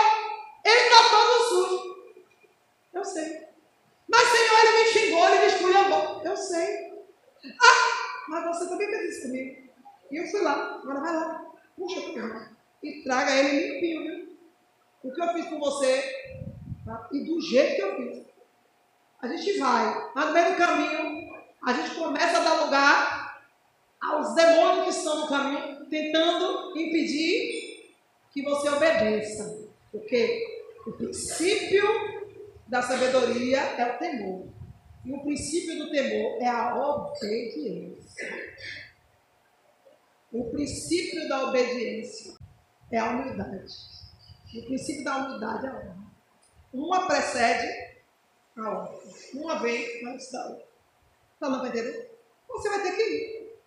está 0.96 1.10
todo 1.10 1.48
sujo. 1.48 1.96
Eu 2.94 3.04
sei. 3.04 3.46
Mas, 4.08 4.28
Senhor, 4.28 4.58
ele 4.60 4.78
me 4.78 4.88
xingou, 4.90 5.28
ele 5.28 5.40
me 5.40 5.46
esculhambou. 5.46 6.22
Eu 6.24 6.36
sei. 6.36 6.92
Ah, 7.44 8.28
mas 8.28 8.44
você 8.46 8.68
também 8.68 8.88
fez 8.88 9.16
isso 9.16 9.26
comigo. 9.26 9.68
E 10.10 10.16
eu 10.16 10.26
fui 10.26 10.40
lá. 10.40 10.80
Agora 10.82 11.00
vai 11.00 11.14
lá. 11.14 11.46
Puxa 11.76 12.00
teu 12.00 12.16
irmão. 12.16 12.48
E 12.82 13.02
traga 13.02 13.36
ele 13.36 13.74
limpinho, 13.74 14.02
viu? 14.02 14.36
O 15.02 15.12
que 15.12 15.22
eu 15.22 15.32
fiz 15.34 15.46
com 15.46 15.58
você 15.58 16.26
Tá? 16.86 17.08
E 17.12 17.24
do 17.24 17.40
jeito 17.40 17.74
que 17.74 17.82
eu 17.82 17.96
fiz. 17.96 18.26
A 19.20 19.26
gente 19.26 19.58
vai, 19.58 20.12
mas 20.14 20.26
no 20.26 20.32
meio 20.32 20.52
do 20.52 20.56
caminho, 20.56 21.34
a 21.66 21.72
gente 21.72 21.96
começa 21.96 22.38
a 22.38 22.44
dar 22.44 22.64
lugar 22.64 23.42
aos 24.00 24.34
demônios 24.36 24.84
que 24.84 24.90
estão 24.90 25.22
no 25.22 25.28
caminho, 25.28 25.84
tentando 25.86 26.78
impedir 26.78 27.92
que 28.30 28.42
você 28.42 28.68
obedeça. 28.68 29.68
Porque 29.90 30.55
o 30.86 30.92
princípio 30.92 31.84
da 32.68 32.80
sabedoria 32.80 33.58
é 33.58 33.94
o 33.94 33.98
temor. 33.98 34.48
E 35.04 35.12
o 35.12 35.20
princípio 35.22 35.78
do 35.78 35.90
temor 35.90 36.40
é 36.40 36.48
a 36.48 36.76
obediência. 36.76 38.54
O 40.32 40.50
princípio 40.50 41.28
da 41.28 41.44
obediência 41.48 42.34
é 42.90 42.98
a 42.98 43.10
humildade. 43.10 43.72
O 44.54 44.66
princípio 44.66 45.04
da 45.04 45.16
humildade 45.16 45.66
é 45.66 45.70
a 45.70 45.74
honra. 45.74 46.06
Uma 46.72 47.06
precede 47.06 47.96
a 48.56 48.80
outra. 48.80 49.08
Uma 49.34 49.58
vem 49.60 50.08
antes 50.08 50.30
da 50.30 50.46
outra. 50.46 50.66
Então, 51.36 51.50
não 51.50 51.60
vai 51.60 51.68
entender? 51.68 52.18
Você 52.48 52.68
vai 52.68 52.82
ter 52.82 52.92
que 52.92 53.02
ir. 53.02 53.60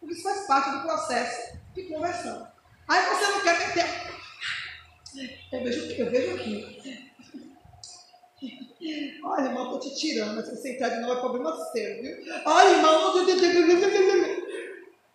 Porque 0.00 0.14
isso 0.14 0.22
faz 0.22 0.46
parte 0.46 0.70
do 0.70 0.82
processo 0.82 1.58
de 1.74 1.82
conversão. 1.84 2.48
Aí 2.88 3.02
você 3.14 3.30
não 3.30 3.42
quer 3.42 3.58
meter. 3.58 4.13
Eu 5.52 5.62
vejo, 5.62 5.92
eu 5.92 6.10
vejo 6.10 6.34
aqui. 6.34 7.12
Olha, 9.24 9.46
irmão, 9.46 9.64
estou 9.64 9.80
te 9.80 9.94
tirando, 9.96 10.36
mas 10.36 10.46
se 10.46 10.56
você 10.56 10.74
entrar 10.74 10.88
de 10.90 11.00
novo 11.00 11.14
é 11.14 11.20
problema 11.20 11.56
seu, 11.72 12.02
viu? 12.02 12.16
Olha, 12.44 12.76
irmão, 12.76 13.16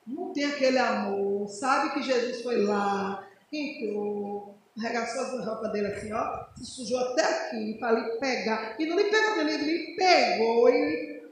não 0.07 0.33
tem 0.33 0.45
aquele 0.45 0.77
amor. 0.77 1.47
Sabe 1.49 1.93
que 1.93 2.03
Jesus 2.03 2.41
foi 2.41 2.63
lá, 2.63 3.27
entrou, 3.51 4.57
arregaçou 4.77 5.21
as 5.39 5.45
roupas 5.45 5.71
dele 5.71 5.87
assim, 5.87 6.13
ó, 6.13 6.45
se 6.55 6.65
sujou 6.65 6.97
até 6.99 7.23
aqui 7.23 7.77
para 7.79 7.91
lhe 7.91 8.17
pegar. 8.19 8.75
E 8.79 8.85
não 8.85 8.97
lhe 8.97 9.05
pegou, 9.05 9.41
ele 9.41 9.57
lhe 9.57 9.95
pegou, 9.95 10.69
ele, 10.69 11.29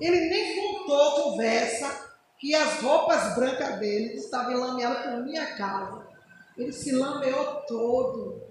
ele 0.00 0.20
nem 0.20 0.56
contou 0.56 1.22
conversa 1.22 2.06
que 2.38 2.54
as 2.54 2.80
roupas 2.80 3.34
brancas 3.34 3.78
dele 3.78 4.14
estavam 4.14 4.58
lameadas 4.58 5.02
por 5.04 5.24
minha 5.24 5.54
casa. 5.56 6.06
Ele 6.56 6.72
se 6.72 6.92
lameou 6.92 7.62
todo. 7.66 8.42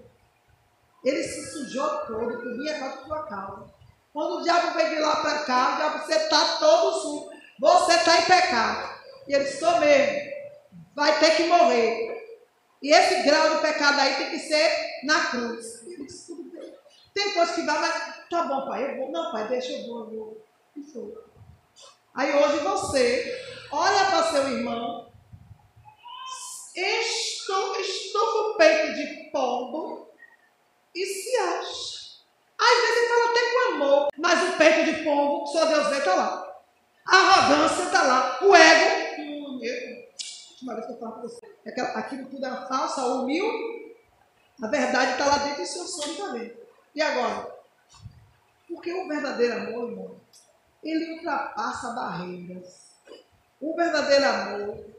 Ele 1.04 1.22
se 1.22 1.52
sujou 1.52 1.88
todo, 2.06 2.38
comia 2.38 2.78
contra 2.78 3.04
tua 3.04 3.22
causa. 3.24 3.74
Quando 4.12 4.38
o 4.38 4.42
diabo 4.42 4.74
veio 4.74 4.96
de 4.96 5.00
lá 5.00 5.16
para 5.16 5.38
cá, 5.44 5.74
o 5.74 5.76
diabo, 5.76 6.04
você 6.04 6.14
está 6.14 6.56
todo 6.58 7.00
sujo. 7.00 7.30
Você 7.60 7.92
está 7.92 8.20
em 8.20 8.24
pecado. 8.24 9.00
E 9.28 9.34
ele 9.34 9.44
estou 9.44 9.78
mesmo. 9.78 10.36
Vai 10.94 11.18
ter 11.18 11.36
que 11.36 11.44
morrer. 11.44 12.16
E 12.82 12.92
esse 12.92 13.22
grau 13.22 13.56
de 13.56 13.62
pecado 13.62 14.00
aí 14.00 14.14
tem 14.16 14.30
que 14.30 14.38
ser 14.38 14.70
na 15.04 15.26
cruz. 15.26 15.86
Ele 15.86 16.06
disse, 16.06 16.26
tudo 16.26 16.50
bem. 16.50 16.74
Tem 17.14 17.32
coisa 17.32 17.52
que 17.54 17.62
vai, 17.62 17.78
mas 17.78 18.28
tá 18.30 18.44
bom, 18.44 18.66
pai, 18.66 18.90
eu 18.90 18.96
vou. 18.96 19.12
Não, 19.12 19.32
pai, 19.32 19.48
deixa 19.48 19.72
eu 19.72 19.86
vou, 19.86 20.00
eu 20.00 20.10
vou. 20.10 20.46
Aí 22.14 22.34
hoje 22.34 22.58
você 22.58 23.44
olha 23.70 24.06
para 24.06 24.30
seu 24.30 24.48
irmão, 24.48 25.10
estou, 26.76 27.80
estou 27.80 28.52
o 28.52 28.56
peito 28.56 28.94
de 28.94 29.30
pombo 29.30 30.10
e 30.94 31.06
se 31.06 31.36
acha. 31.36 31.96
Às 32.58 32.80
vezes 32.80 32.96
ele 32.96 33.08
fala 33.08 33.30
até 33.30 33.40
com 33.52 33.74
amor, 33.74 34.08
mas 34.16 34.48
o 34.48 34.56
peito 34.56 34.84
de 34.84 35.04
pombo, 35.04 35.46
só 35.46 35.66
Deus 35.66 35.88
vê, 35.88 35.98
está 35.98 36.14
lá. 36.14 36.56
A 37.06 37.16
arrogância 37.16 37.84
está 37.84 38.02
lá. 38.02 38.38
O 38.42 38.54
ego, 38.54 39.20
hum, 39.20 39.60
eu, 39.62 40.06
última 40.50 40.74
vez 40.74 40.86
que 40.86 40.92
eu 40.92 40.98
falo 40.98 41.12
com 41.12 41.22
você, 41.22 41.46
aquilo 41.94 42.28
tudo 42.28 42.46
era 42.46 42.66
falso, 42.66 43.22
humil, 43.22 43.46
a 44.62 44.68
verdade 44.68 45.12
está 45.12 45.26
lá 45.26 45.38
dentro 45.38 45.62
do 45.62 45.66
seu 45.66 45.84
sonho 45.84 46.16
também. 46.16 46.56
E 46.94 47.02
agora? 47.02 47.54
Porque 48.66 48.92
o 48.92 49.06
verdadeiro 49.06 49.54
amor, 49.54 49.90
irmão, 49.90 50.20
ele 50.82 51.14
ultrapassa 51.14 51.90
barreiras. 51.90 52.96
O 53.60 53.76
verdadeiro 53.76 54.24
amor 54.24 54.78
é 54.78 54.95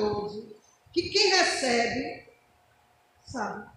maravilhoso 0.00 0.56
que 0.92 1.08
quem 1.10 1.30
recebe, 1.30 2.28
sabe? 3.24 3.70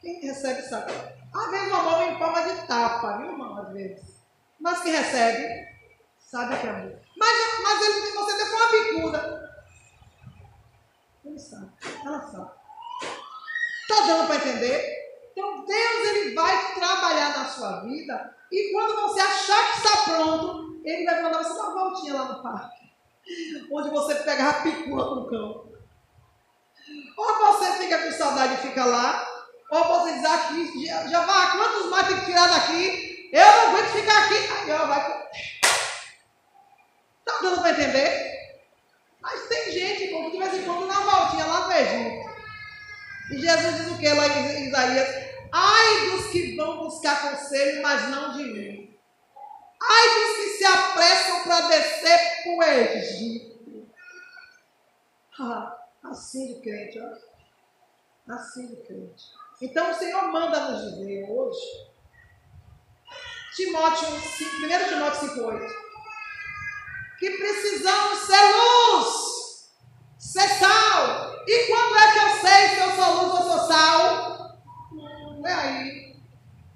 Quem 0.00 0.20
recebe, 0.20 0.62
sabe? 0.62 0.92
Às 1.34 1.50
vezes 1.50 1.72
o 1.72 1.74
amor 1.74 1.98
vem 1.98 2.14
em 2.14 2.18
forma 2.18 2.42
de 2.42 2.66
tapa, 2.66 3.18
viu, 3.18 3.32
irmão? 3.32 3.58
Às 3.58 3.72
vezes. 3.72 4.16
Mas 4.60 4.82
quem 4.82 4.92
recebe, 4.92 5.68
sabe 6.18 6.58
que 6.58 6.66
é 6.66 6.70
amor. 6.70 7.00
Mas, 7.16 7.62
mas 7.62 7.82
ele, 7.82 8.12
você 8.12 8.36
deu 8.36 8.46
uma 8.46 8.70
bicuda. 8.70 9.46
Ele 11.24 11.38
sabe, 11.38 11.72
ela 12.04 12.22
sabe. 12.22 12.50
Está 13.82 14.06
dando 14.06 14.26
para 14.28 14.36
entender? 14.36 15.06
Então 15.32 15.64
Deus 15.64 16.08
ele 16.08 16.34
vai 16.34 16.74
trabalhar 16.74 17.36
na 17.36 17.48
sua 17.48 17.80
vida 17.80 18.36
e 18.50 18.72
quando 18.72 18.94
você 19.02 19.20
achar 19.20 19.72
que 19.72 19.78
está 19.78 20.02
pronto, 20.04 20.80
ele 20.84 21.04
vai 21.04 21.22
mandar 21.22 21.42
você 21.42 21.54
dar 21.54 21.68
uma 21.68 21.90
voltinha 21.90 22.14
lá 22.14 22.24
no 22.32 22.42
parque, 22.42 22.75
onde 23.70 23.90
você 23.90 24.14
pega 24.16 24.48
a 24.48 24.62
picula 24.62 25.04
com 25.04 25.20
o 25.20 25.26
cão. 25.28 25.66
Ou 27.16 27.38
você 27.38 27.72
fica 27.78 27.98
com 27.98 28.12
saudade 28.12 28.54
e 28.54 28.68
fica 28.68 28.84
lá, 28.84 29.26
ou 29.70 29.84
você 29.84 30.14
diz 30.14 30.24
aqui, 30.24 30.86
já, 30.86 31.06
já 31.08 31.24
vai, 31.24 31.52
quantos 31.52 31.90
mais 31.90 32.06
tem 32.06 32.20
que 32.20 32.26
tirar 32.26 32.46
daqui? 32.48 33.30
Eu 33.32 33.44
não 33.44 33.68
aguento 33.68 33.92
ficar 33.92 34.24
aqui. 34.24 34.34
Aí 34.34 34.70
ó, 34.72 34.86
vai. 34.86 35.28
Está 37.18 37.42
dando 37.42 37.60
para 37.60 37.70
entender? 37.72 38.36
Mas 39.20 39.48
tem 39.48 39.72
gente, 39.72 40.12
como 40.12 40.30
de 40.30 40.38
vez 40.38 40.54
em 40.54 40.64
quando, 40.64 40.84
uma 40.84 41.00
voltinha 41.00 41.44
lá 41.46 41.80
Egito. 41.80 42.26
E 43.32 43.38
Jesus 43.38 43.76
diz 43.76 43.90
o 43.90 43.98
que 43.98 44.08
lá 44.08 44.28
em 44.28 44.68
Isaías? 44.68 45.26
Ai 45.52 46.10
dos 46.10 46.26
que 46.28 46.54
vão 46.56 46.78
buscar 46.78 47.30
conselho, 47.30 47.82
mas 47.82 48.08
não 48.08 48.32
de 48.32 48.44
mim. 48.44 48.85
Ai 49.88 50.08
que 50.14 50.48
se 50.56 50.64
apressam 50.64 51.42
para 51.44 51.68
descer 51.68 52.42
para 52.42 52.52
o 52.52 52.62
Egito. 52.62 53.88
Ah, 55.38 55.78
assim 56.04 56.54
de 56.54 56.60
crente, 56.60 56.98
ó. 57.00 58.32
Assim 58.32 58.66
de 58.66 58.76
crente. 58.76 59.24
Então 59.60 59.90
o 59.90 59.94
Senhor 59.94 60.30
manda 60.32 60.70
nos 60.70 60.94
dizer 60.94 61.30
hoje, 61.30 61.86
Timóteo 63.54 64.08
5, 64.08 64.56
1 64.66 64.88
Timóteo 64.88 65.28
5, 65.28 65.40
8, 65.40 65.74
que 67.18 67.30
precisamos 67.30 68.18
ser 68.26 68.42
luz, 68.54 69.72
ser 70.18 70.48
sal. 70.58 71.44
E 71.46 71.66
quando 71.66 71.98
é 71.98 72.12
que 72.12 72.18
eu 72.18 72.40
sei 72.40 72.68
se 72.68 72.80
eu 72.80 72.90
sou 72.90 73.14
luz 73.22 73.34
ou 73.34 73.42
sou 73.42 73.68
sal? 73.68 74.26
é 75.46 75.52
aí. 75.52 76.05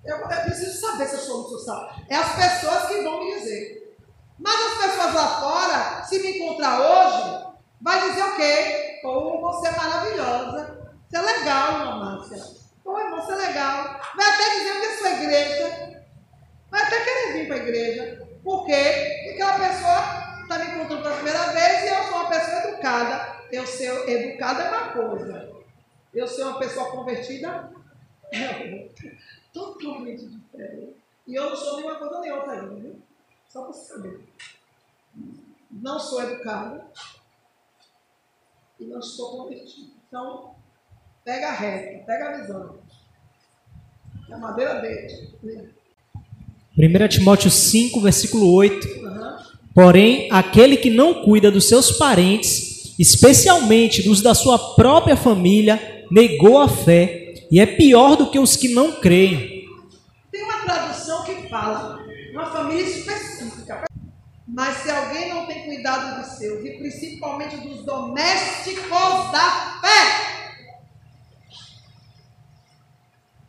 Eu, 0.05 0.17
eu, 0.17 0.41
preciso 0.43 0.81
saber 0.81 1.07
se 1.07 1.15
eu 1.15 1.21
sou 1.21 1.49
social. 1.49 1.95
É 2.09 2.17
as 2.17 2.35
pessoas 2.35 2.87
que 2.87 3.03
vão 3.03 3.25
me 3.25 3.39
dizer. 3.39 3.97
Mas 4.39 4.55
as 4.55 4.87
pessoas 4.87 5.15
lá 5.15 5.41
fora, 5.41 6.05
se 6.05 6.19
me 6.19 6.39
encontrar 6.39 6.81
hoje, 6.81 7.55
vai 7.81 8.09
dizer 8.09 8.23
o 8.23 8.37
quê? 8.37 8.99
Pô, 9.03 9.41
você 9.41 9.69
é 9.69 9.77
maravilhosa. 9.77 10.95
Você 11.09 11.17
é 11.17 11.21
legal, 11.21 11.73
irmã 11.73 11.97
Márcia. 11.97 12.39
Pô, 12.83 12.99
irmão, 12.99 13.21
você 13.21 13.33
é 13.33 13.37
legal. 13.37 14.01
Vai 14.17 14.31
até 14.31 14.51
dizer 14.51 14.81
que 14.81 14.87
é 14.87 14.97
sua 14.97 15.11
igreja. 15.11 16.05
Vai 16.71 16.83
até 16.83 17.05
querer 17.05 17.33
vir 17.33 17.47
para 17.47 17.57
a 17.57 17.59
igreja. 17.59 18.29
Por 18.43 18.65
quê? 18.65 19.25
Porque 19.25 19.43
aquela 19.43 19.59
pessoa 19.59 20.43
está 20.43 20.59
me 20.59 20.75
encontrando 20.75 21.03
pela 21.03 21.15
primeira 21.17 21.53
vez 21.53 21.85
e 21.85 21.89
eu 21.89 22.05
sou 22.05 22.17
uma 22.21 22.29
pessoa 22.31 22.59
educada. 22.65 23.37
Eu 23.53 23.67
ser 23.67 24.09
educada 24.09 24.63
é 24.63 24.71
uma 24.71 24.93
coisa. 24.93 25.51
Eu 26.15 26.27
ser 26.27 26.43
uma 26.45 26.59
pessoa 26.59 26.91
convertida 26.91 27.71
é 28.33 28.89
totalmente 29.53 30.27
diferente. 30.27 30.97
E 31.27 31.35
eu 31.35 31.51
não 31.51 31.57
sou 31.57 31.77
nenhuma 31.77 31.97
coisa 31.97 32.21
nem 32.21 32.33
outra 32.33 32.53
ainda, 32.53 32.75
viu? 32.75 32.97
Só 33.49 33.63
para 33.63 33.73
você 33.73 33.93
saber. 33.93 34.21
Não 35.71 35.99
sou 35.99 36.23
educado 36.23 36.83
e 38.79 38.85
não 38.85 38.99
estou 38.99 39.37
convertido. 39.37 39.91
Então, 40.09 40.55
pega 41.25 41.49
a 41.49 41.53
reta, 41.53 42.05
pega 42.05 42.29
a 42.29 42.41
visão. 42.41 42.79
É 44.29 44.35
a 44.35 44.39
madeira 44.39 44.81
dele. 44.81 45.75
1 46.77 47.09
Timóteo 47.09 47.51
5, 47.51 48.01
versículo 48.01 48.53
8. 48.55 48.89
Uhum. 48.89 49.37
Porém, 49.75 50.29
aquele 50.33 50.77
que 50.77 50.91
não 50.91 51.23
cuida 51.23 51.51
dos 51.51 51.69
seus 51.69 51.93
parentes, 51.93 52.95
especialmente 52.99 54.03
dos 54.03 54.21
da 54.21 54.35
sua 54.35 54.75
própria 54.75 55.17
família, 55.17 56.05
negou 56.11 56.59
a 56.59 56.69
fé 56.69 57.20
e 57.51 57.59
é 57.59 57.67
pior 57.67 58.17
do 58.17 58.31
que 58.31 58.39
os 58.39 58.57
que 58.57 58.69
não 58.69 59.01
creem. 59.01 59.69
Tem 60.31 60.43
uma 60.45 60.61
tradução 60.61 61.25
que 61.25 61.49
fala, 61.49 61.99
uma 62.31 62.47
família 62.47 62.85
específica. 62.85 63.85
Mas 64.47 64.77
se 64.79 64.91
alguém 64.91 65.35
não 65.35 65.47
tem 65.47 65.65
cuidado 65.65 66.21
dos 66.21 66.39
seus, 66.39 66.65
e 66.65 66.79
principalmente 66.79 67.57
dos 67.57 67.85
domésticos 67.85 69.33
da 69.33 69.81
fé, 69.81 70.71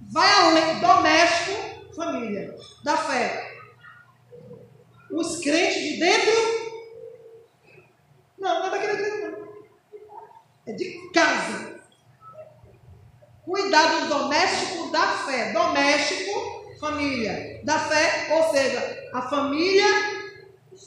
vai 0.10 0.32
além 0.32 0.80
doméstico, 0.80 1.96
família, 1.96 2.56
da 2.84 2.98
fé. 2.98 3.52
Os 5.12 5.40
crentes 5.40 5.84
de 5.84 6.00
dentro, 6.00 6.32
não, 8.40 8.60
não 8.60 8.68
é 8.68 8.70
daquele 8.72 8.94
igreja, 8.94 9.30
não. 9.30 9.52
É 10.66 10.74
de 10.74 11.12
casa 11.12 11.81
cuidados 13.46 14.08
domésticos 14.08 14.92
da 14.92 15.08
fé. 15.08 15.52
Doméstico, 15.52 16.76
família. 16.80 17.62
Da 17.64 17.80
fé, 17.80 18.28
ou 18.32 18.52
seja, 18.52 19.10
a 19.14 19.22
família, 19.24 19.86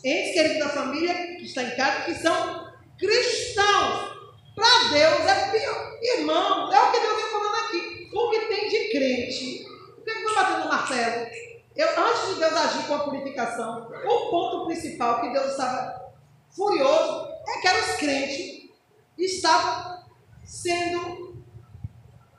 entes 0.05 0.35
queridos 0.35 0.59
da 0.59 0.69
família 0.69 1.15
que 1.37 1.45
está 1.45 1.63
em 1.63 1.77
casa, 1.77 2.03
que 2.03 2.15
são 2.15 2.73
cristãos. 2.99 4.15
Para 4.55 4.89
Deus 4.93 5.27
é 5.27 5.51
pior. 5.51 5.99
Irmão, 6.19 6.73
é 6.73 6.81
o 6.81 6.93
que 6.93 7.01
Deus 7.01 7.19
está 7.19 7.31
falando 7.31 7.67
aqui. 7.67 8.11
O 8.15 8.31
que 8.31 8.41
tem 8.41 8.69
de 8.69 8.91
crente? 8.91 9.67
O 9.99 10.03
que 10.03 10.13
foi 10.13 10.35
batendo 10.35 10.65
no 10.65 10.69
Marcelo? 10.69 11.27
Eu, 11.75 11.89
antes 11.89 12.29
de 12.29 12.35
Deus 12.41 12.53
agir 12.53 12.87
com 12.87 12.95
a 12.95 12.99
purificação, 13.01 13.91
o 14.07 14.31
ponto 14.31 14.67
principal 14.67 15.21
que 15.21 15.31
Deus 15.31 15.51
estava 15.51 16.13
furioso 16.55 17.29
é 17.49 17.61
que 17.61 17.67
eram 17.67 17.81
os 17.81 17.97
crentes 17.97 18.71
estavam 19.19 20.05
sendo 20.45 21.24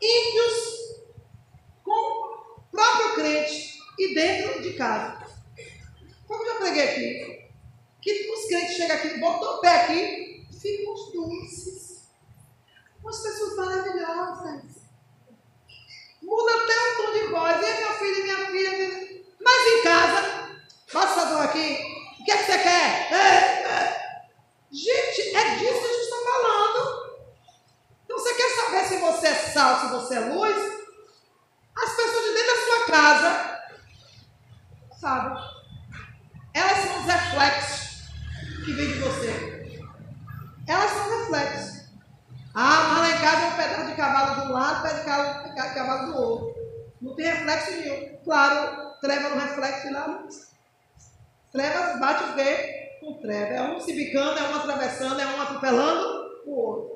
ímpios 0.01 1.05
com 1.83 1.91
o 1.91 2.61
próprio 2.71 3.15
crente 3.15 3.79
e 3.97 4.13
dentro 4.13 4.61
de 4.61 4.73
casa. 4.73 5.25
Como 6.27 6.43
eu 6.43 6.53
já 6.53 6.59
preguei 6.59 6.83
aqui, 6.83 7.49
que 8.01 8.31
os 8.31 8.45
crentes 8.47 8.75
chegam 8.75 8.97
aqui, 8.97 9.19
botam 9.19 9.57
o 9.57 9.61
pé 9.61 9.81
aqui, 9.81 10.47
ficam 10.61 10.93
os 10.93 11.11
doces. 11.11 12.09
Umas 13.01 13.21
pessoas 13.21 13.55
maravilhosas. 13.55 14.63
Muda 16.21 16.51
até 16.55 16.73
o 16.73 17.05
tom 17.05 17.11
de 17.13 17.27
voz. 17.27 17.57
E 17.57 17.79
meu 17.79 17.93
filho, 17.93 18.23
minha 18.23 18.45
filha, 18.47 19.23
mas 19.39 19.67
em 19.67 19.83
casa, 19.83 20.59
passador 20.91 21.41
aqui, 21.43 21.77
o 22.19 22.25
que, 22.25 22.31
é 22.31 22.37
que 22.37 22.43
você 22.45 22.57
quer? 22.57 23.13
É, 23.13 23.63
é. 23.63 24.25
Gente, 24.71 25.35
é 25.35 25.55
disso 25.55 25.79
que 25.79 25.85
a 25.85 25.93
gente 25.93 26.01
está 26.01 26.17
falando. 26.17 27.05
Então 28.03 28.17
você 28.17 28.33
quer 28.33 28.55
saber 28.75 28.85
se 28.85 28.97
você 28.97 29.27
é 29.27 29.33
sal, 29.33 29.79
se 29.79 29.87
você 29.87 30.15
é 30.15 30.19
luz? 30.19 30.55
As 31.75 31.95
pessoas 31.95 32.25
de 32.25 32.33
dentro 32.33 32.55
da 32.55 32.61
sua 32.65 32.85
casa, 32.85 33.61
sabe? 34.99 35.39
Elas 36.53 36.77
são 36.79 36.99
os 36.99 37.05
reflexos 37.05 38.03
que 38.63 38.73
vêm 38.73 38.87
de 38.87 38.99
você. 38.99 39.81
Elas 40.67 40.91
são 40.91 41.19
reflexos. 41.19 41.85
Ah, 42.53 42.89
mas 42.89 42.99
lá 42.99 43.09
em 43.09 43.21
casa 43.21 43.41
é 43.41 43.47
um 43.47 43.55
pedaço 43.55 43.87
de 43.87 43.95
cavalo 43.95 44.41
de 44.41 44.47
um 44.47 44.51
lado, 44.53 44.83
tem 47.15 47.25
reflexo 47.25 47.71
nenhum. 47.71 48.17
Claro, 48.23 48.93
treva 49.01 49.29
não 49.29 49.39
reflete 49.39 49.89
na 49.89 50.05
luz. 50.05 50.55
Trevas 51.51 51.99
bate 51.99 52.23
o 52.23 52.35
quê? 52.35 52.97
Com 53.01 53.19
treva. 53.21 53.53
É 53.53 53.61
um 53.61 53.79
se 53.79 53.93
bicando, 53.93 54.39
é 54.39 54.43
um 54.43 54.55
atravessando, 54.55 55.19
é 55.19 55.27
um 55.27 55.41
atropelando 55.41 56.41
o 56.45 56.51
outro. 56.51 56.94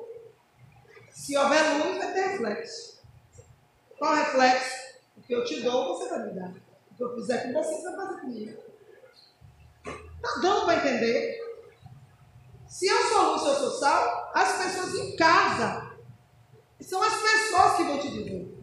Se 1.12 1.36
houver 1.36 1.78
luz, 1.78 1.98
vai 1.98 2.12
ter 2.12 2.28
reflexo. 2.28 3.00
Qual 3.98 4.14
reflexo? 4.14 4.90
O 5.16 5.22
que 5.22 5.32
eu 5.32 5.44
te 5.44 5.60
dou, 5.60 5.88
você 5.88 6.08
vai 6.08 6.26
me 6.26 6.34
dar. 6.34 6.50
O 6.90 6.94
que 6.96 7.02
eu 7.02 7.14
fizer 7.14 7.42
com 7.44 7.52
você, 7.52 7.74
você 7.74 7.96
vai 7.96 8.06
fazer 8.06 8.20
comigo. 8.20 8.62
Está 9.84 10.40
dando 10.40 10.64
para 10.64 10.76
entender? 10.76 11.40
Se 12.68 12.86
eu 12.86 13.02
sou 13.08 13.32
luz, 13.32 13.42
eu 13.42 13.54
sou 13.54 13.70
sal, 13.78 14.30
as 14.34 14.64
pessoas 14.64 14.94
em 14.94 15.16
casa 15.16 15.90
são 16.80 17.02
as 17.02 17.14
pessoas 17.14 17.76
que 17.76 17.84
vão 17.84 17.98
te 17.98 18.10
dizer. 18.10 18.58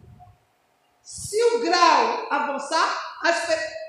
Se 1.02 1.42
o 1.54 1.60
grau 1.60 2.26
avançar, 2.30 3.20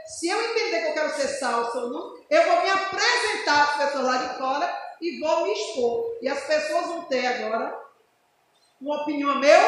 se 0.07 0.27
eu 0.27 0.41
entender 0.41 0.81
que 0.81 0.87
eu 0.87 0.93
quero 0.93 1.15
ser 1.15 1.27
sal, 1.27 1.71
sou 1.71 1.87
luz, 1.87 2.25
eu 2.29 2.43
vou 2.45 2.61
me 2.61 2.69
apresentar 2.69 3.63
às 3.63 3.77
pessoas 3.77 4.05
lá 4.05 4.17
de 4.17 4.37
fora 4.37 4.95
e 5.01 5.19
vou 5.19 5.43
me 5.43 5.53
expor. 5.53 6.17
E 6.21 6.27
as 6.27 6.41
pessoas 6.41 6.85
vão 6.87 7.03
ter 7.03 7.25
agora 7.25 7.78
uma 8.81 9.01
opinião 9.01 9.31
a 9.31 9.35
meu 9.35 9.59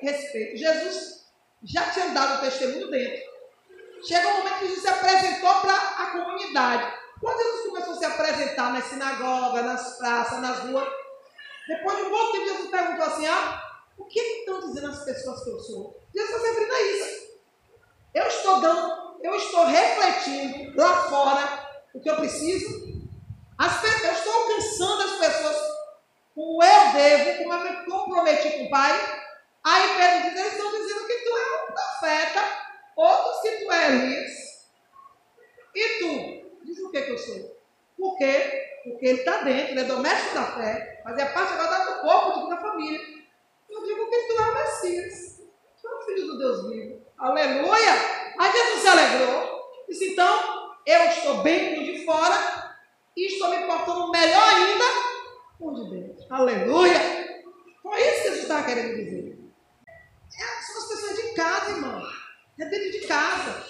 respeito. 0.00 0.56
Jesus 0.56 1.26
já 1.62 1.90
tinha 1.90 2.08
dado 2.10 2.38
o 2.38 2.40
testemunho 2.40 2.90
dentro. 2.90 3.30
Chegou 4.06 4.30
um 4.30 4.38
momento 4.38 4.58
que 4.60 4.66
Jesus 4.68 4.82
se 4.82 4.88
apresentou 4.88 5.54
para 5.60 5.74
a 5.74 6.06
comunidade. 6.12 6.94
Quando 7.20 7.38
Jesus 7.38 7.66
começou 7.66 7.94
a 7.94 7.96
se 7.96 8.04
apresentar 8.06 8.72
nas 8.72 8.84
sinagogas, 8.84 9.64
nas 9.64 9.98
praças, 9.98 10.40
nas 10.40 10.60
ruas, 10.60 10.88
depois 11.68 11.96
de 11.96 12.02
um 12.04 12.10
bom 12.10 12.32
tempo, 12.32 12.46
Jesus 12.46 12.70
perguntou 12.70 13.04
assim: 13.04 13.26
ah, 13.26 13.62
o 13.98 14.04
que 14.06 14.18
estão 14.18 14.60
dizendo 14.60 14.88
as 14.88 15.04
pessoas 15.04 15.44
que 15.44 15.50
eu 15.50 15.60
sou? 15.60 16.00
Jesus 16.14 16.34
está 16.34 16.40
se 16.40 16.48
referindo 16.48 16.74
a 16.74 16.82
isso. 16.82 17.30
Eu 18.14 18.26
estou 18.26 18.60
dando, 18.60 19.18
eu 19.22 19.34
estou 19.34 19.66
refletindo 19.66 20.76
lá 20.80 21.08
fora 21.08 21.68
o 21.94 22.00
que 22.00 22.10
eu 22.10 22.16
preciso. 22.16 22.90
As, 23.58 23.84
eu 23.84 24.12
estou 24.12 24.32
alcançando 24.32 25.02
as 25.02 25.18
pessoas 25.18 25.69
com 26.34 26.62
eu 26.62 26.92
devo, 26.92 27.38
como 27.38 27.54
eu 27.54 27.60
me 27.60 27.84
comprometi 27.84 28.50
com 28.50 28.64
o 28.64 28.70
Pai. 28.70 28.92
Aí 29.64 29.96
Pedro 29.96 30.30
diz, 30.30 30.40
eles 30.40 30.52
estão 30.52 30.70
dizendo 30.72 31.06
que 31.06 31.18
tu 31.18 31.36
é 31.36 31.62
um 31.62 31.72
profeta, 31.72 32.44
outros 32.96 33.42
que 33.42 33.64
tu 33.64 33.72
é 33.72 33.88
Elias. 33.88 34.30
E 35.74 35.88
tu? 35.98 36.64
Diz 36.64 36.78
o 36.78 36.90
que, 36.90 37.02
que 37.02 37.10
eu 37.10 37.18
sou. 37.18 37.60
Por 37.96 38.16
quê? 38.16 38.80
Porque 38.84 39.06
ele 39.06 39.18
está 39.18 39.42
dentro, 39.42 39.72
ele 39.72 39.80
é 39.80 39.84
doméstico 39.84 40.34
da 40.34 40.44
fé, 40.44 41.02
mas 41.04 41.18
é 41.18 41.26
parte 41.26 41.52
agora 41.52 41.84
do 41.84 42.00
corpo, 42.00 42.48
da 42.48 42.56
família. 42.56 43.00
Eu 43.68 43.84
digo 43.84 44.08
que 44.08 44.22
tu 44.22 44.42
é 44.42 44.50
o 44.50 44.54
Messias. 44.54 45.42
Tu 45.80 45.88
é 45.88 45.94
o 45.94 46.02
filho 46.02 46.26
do 46.26 46.38
Deus 46.38 46.68
vivo. 46.68 47.02
Aleluia! 47.18 47.92
Aí 48.38 48.52
Jesus 48.52 48.80
se 48.80 48.88
alegrou. 48.88 49.60
Disse, 49.86 50.12
então, 50.12 50.74
eu 50.86 51.02
estou 51.04 51.42
bem 51.42 51.82
de 51.84 52.04
fora 52.04 52.78
e 53.16 53.26
estou 53.26 53.50
me 53.50 53.66
portando 53.66 54.10
melhor 54.10 54.48
ainda 54.54 54.84
com 55.58 55.74
de 55.74 55.90
dentro. 55.90 56.09
Aleluia! 56.30 57.42
Foi 57.82 58.00
isso 58.00 58.16
que 58.18 58.22
Jesus 58.22 58.42
estava 58.42 58.62
querendo 58.62 58.94
dizer. 58.94 59.36
É, 60.38 60.62
são 60.62 60.78
as 60.78 60.88
pessoas 60.88 61.16
de 61.16 61.34
casa, 61.34 61.70
irmão. 61.72 62.00
É 62.56 62.64
dentro 62.66 62.92
de 62.92 63.00
casa. 63.08 63.66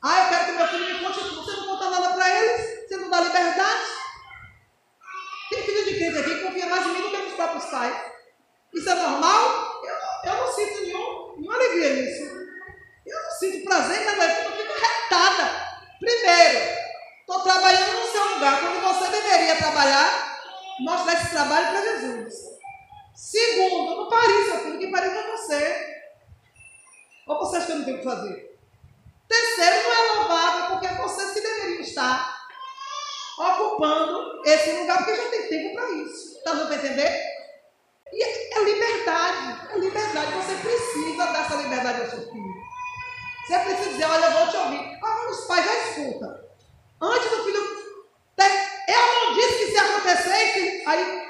Ah, 0.00 0.22
eu 0.22 0.28
quero 0.28 0.44
que 0.44 0.52
meu 0.52 0.68
filho 0.68 0.94
me 0.94 1.04
conte. 1.04 1.18
Você 1.18 1.56
não 1.56 1.66
conta 1.66 1.90
nada 1.90 2.14
para 2.14 2.30
eles? 2.30 2.86
Você 2.86 2.96
não 2.98 3.10
dá 3.10 3.20
liberdade? 3.22 3.86
Tem 5.50 5.62
filho 5.64 5.84
de 5.84 5.96
crente 5.96 6.18
aqui 6.18 6.34
que 6.36 6.44
confia 6.44 6.66
mais 6.66 6.86
em 6.86 6.90
mim 6.90 7.02
do 7.02 7.10
que 7.10 7.16
nos 7.16 7.32
próprios 7.32 7.64
pais. 7.64 7.96
Isso 8.72 8.88
é 8.88 8.94
normal? 8.94 9.82
Eu, 9.82 10.30
eu 10.30 10.36
não 10.36 10.52
sinto 10.52 10.82
nenhum, 10.82 11.34
nenhuma 11.38 11.54
alegria 11.56 11.92
nisso. 11.94 12.22
Eu 13.04 13.22
não 13.22 13.30
sinto 13.32 13.64
prazer, 13.64 14.16
mas 14.16 14.44
eu 14.44 14.52
fico 14.52 14.72
retada. 14.74 15.66
Primeiro, 15.98 16.76
estou 17.20 17.40
trabalhando 17.40 17.98
no 17.98 18.06
seu 18.06 18.34
lugar, 18.34 18.60
quando 18.60 18.80
você 18.80 19.10
deveria 19.10 19.56
trabalhar, 19.56 20.25
mostrar 20.80 21.14
esse 21.14 21.30
trabalho 21.30 21.68
para 21.68 21.82
Jesus. 21.82 22.34
Segundo, 23.14 23.96
não 23.96 24.08
pare 24.08 24.44
seu 24.44 24.58
filho, 24.60 24.78
que 24.78 24.90
pare 24.90 25.10
para 25.10 25.36
você. 25.36 25.96
Ou 27.26 27.38
você 27.38 27.56
acha 27.56 27.66
que 27.66 27.72
eu 27.72 27.78
não 27.78 27.84
tenho 27.84 27.96
o 27.96 28.00
que 28.00 28.04
fazer? 28.04 28.58
Terceiro, 29.28 29.82
não 29.82 29.92
é 29.92 30.12
louvável 30.12 30.66
porque 30.68 30.94
vocês 30.94 31.32
que 31.32 31.40
deveriam 31.40 31.80
estar 31.80 32.36
ocupando 33.38 34.42
esse 34.44 34.72
lugar, 34.72 34.98
porque 34.98 35.16
já 35.16 35.28
tem 35.30 35.48
tempo 35.48 35.74
para 35.74 35.90
isso. 35.92 36.38
Está 36.38 36.52
dando 36.52 36.68
para 36.68 36.76
entender? 36.76 37.22
E 38.12 38.22
é 38.22 38.64
liberdade, 38.64 39.72
é 39.72 39.78
liberdade. 39.78 40.32
Você 40.32 40.54
precisa 40.56 41.26
dessa 41.26 41.56
liberdade 41.56 42.00
ao 42.02 42.10
seu 42.10 42.30
filho. 42.30 42.54
Você 43.46 43.58
precisa 43.58 43.90
dizer, 43.90 44.04
olha, 44.04 44.24
eu 44.26 44.32
vou 44.32 44.48
te 44.48 44.56
ouvir. 44.56 44.98
Ah, 45.02 45.30
os 45.30 45.44
pais 45.46 45.64
já 45.64 45.74
escutam. 45.74 46.46
Antes 47.00 47.30
do 47.30 47.44
filho 47.44 47.65
eu 48.96 49.26
não 49.26 49.34
disse 49.34 49.58
que 49.58 49.70
se 49.70 49.78
acontecesse. 49.78 50.82
Aí 50.86 51.26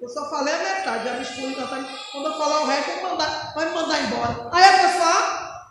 eu 0.00 0.08
só 0.08 0.28
falei 0.28 0.54
a 0.54 0.58
metade, 0.58 1.04
já 1.04 1.14
me 1.14 1.22
excluí 1.22 1.54
da 1.54 1.62
então, 1.62 1.88
Quando 2.12 2.26
eu 2.26 2.38
falar 2.38 2.62
o 2.62 2.66
resto, 2.66 2.86
vai 2.86 2.96
me 2.96 3.02
mandar, 3.02 3.54
vai 3.54 3.64
me 3.64 3.74
mandar 3.74 4.00
embora. 4.02 4.50
Aí 4.52 4.64
a 4.64 4.78
pessoa, 4.78 5.04
ah, 5.04 5.70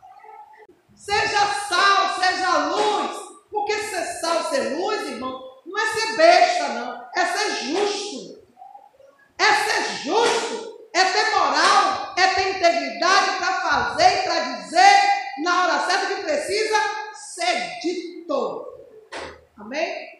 seja 0.95 1.45
sal, 1.69 2.19
seja 2.19 2.57
luz. 2.67 3.17
Porque 3.51 3.73
ser 3.73 4.05
sal, 4.19 4.43
ser 4.49 4.75
luz, 4.77 5.07
irmão, 5.07 5.41
não 5.65 5.79
é 5.79 5.85
ser 5.93 6.17
besta, 6.17 6.67
não. 6.69 7.07
É 7.15 7.25
ser 7.25 7.65
justo. 7.65 8.45
É 9.37 9.45
ser 9.45 10.03
justo. 10.03 10.89
É 10.93 11.05
ter 11.05 11.31
moral. 11.31 12.13
É 12.17 12.27
ter 12.27 12.57
integridade 12.57 13.37
para 13.37 13.61
fazer 13.61 14.19
e 14.19 14.21
para 14.23 14.39
dizer 14.39 15.15
na 15.43 15.63
hora 15.63 15.85
certa 15.85 16.07
que 16.07 16.23
precisa 16.23 16.77
ser 17.13 17.79
dito. 17.81 18.65
Amém? 19.57 20.14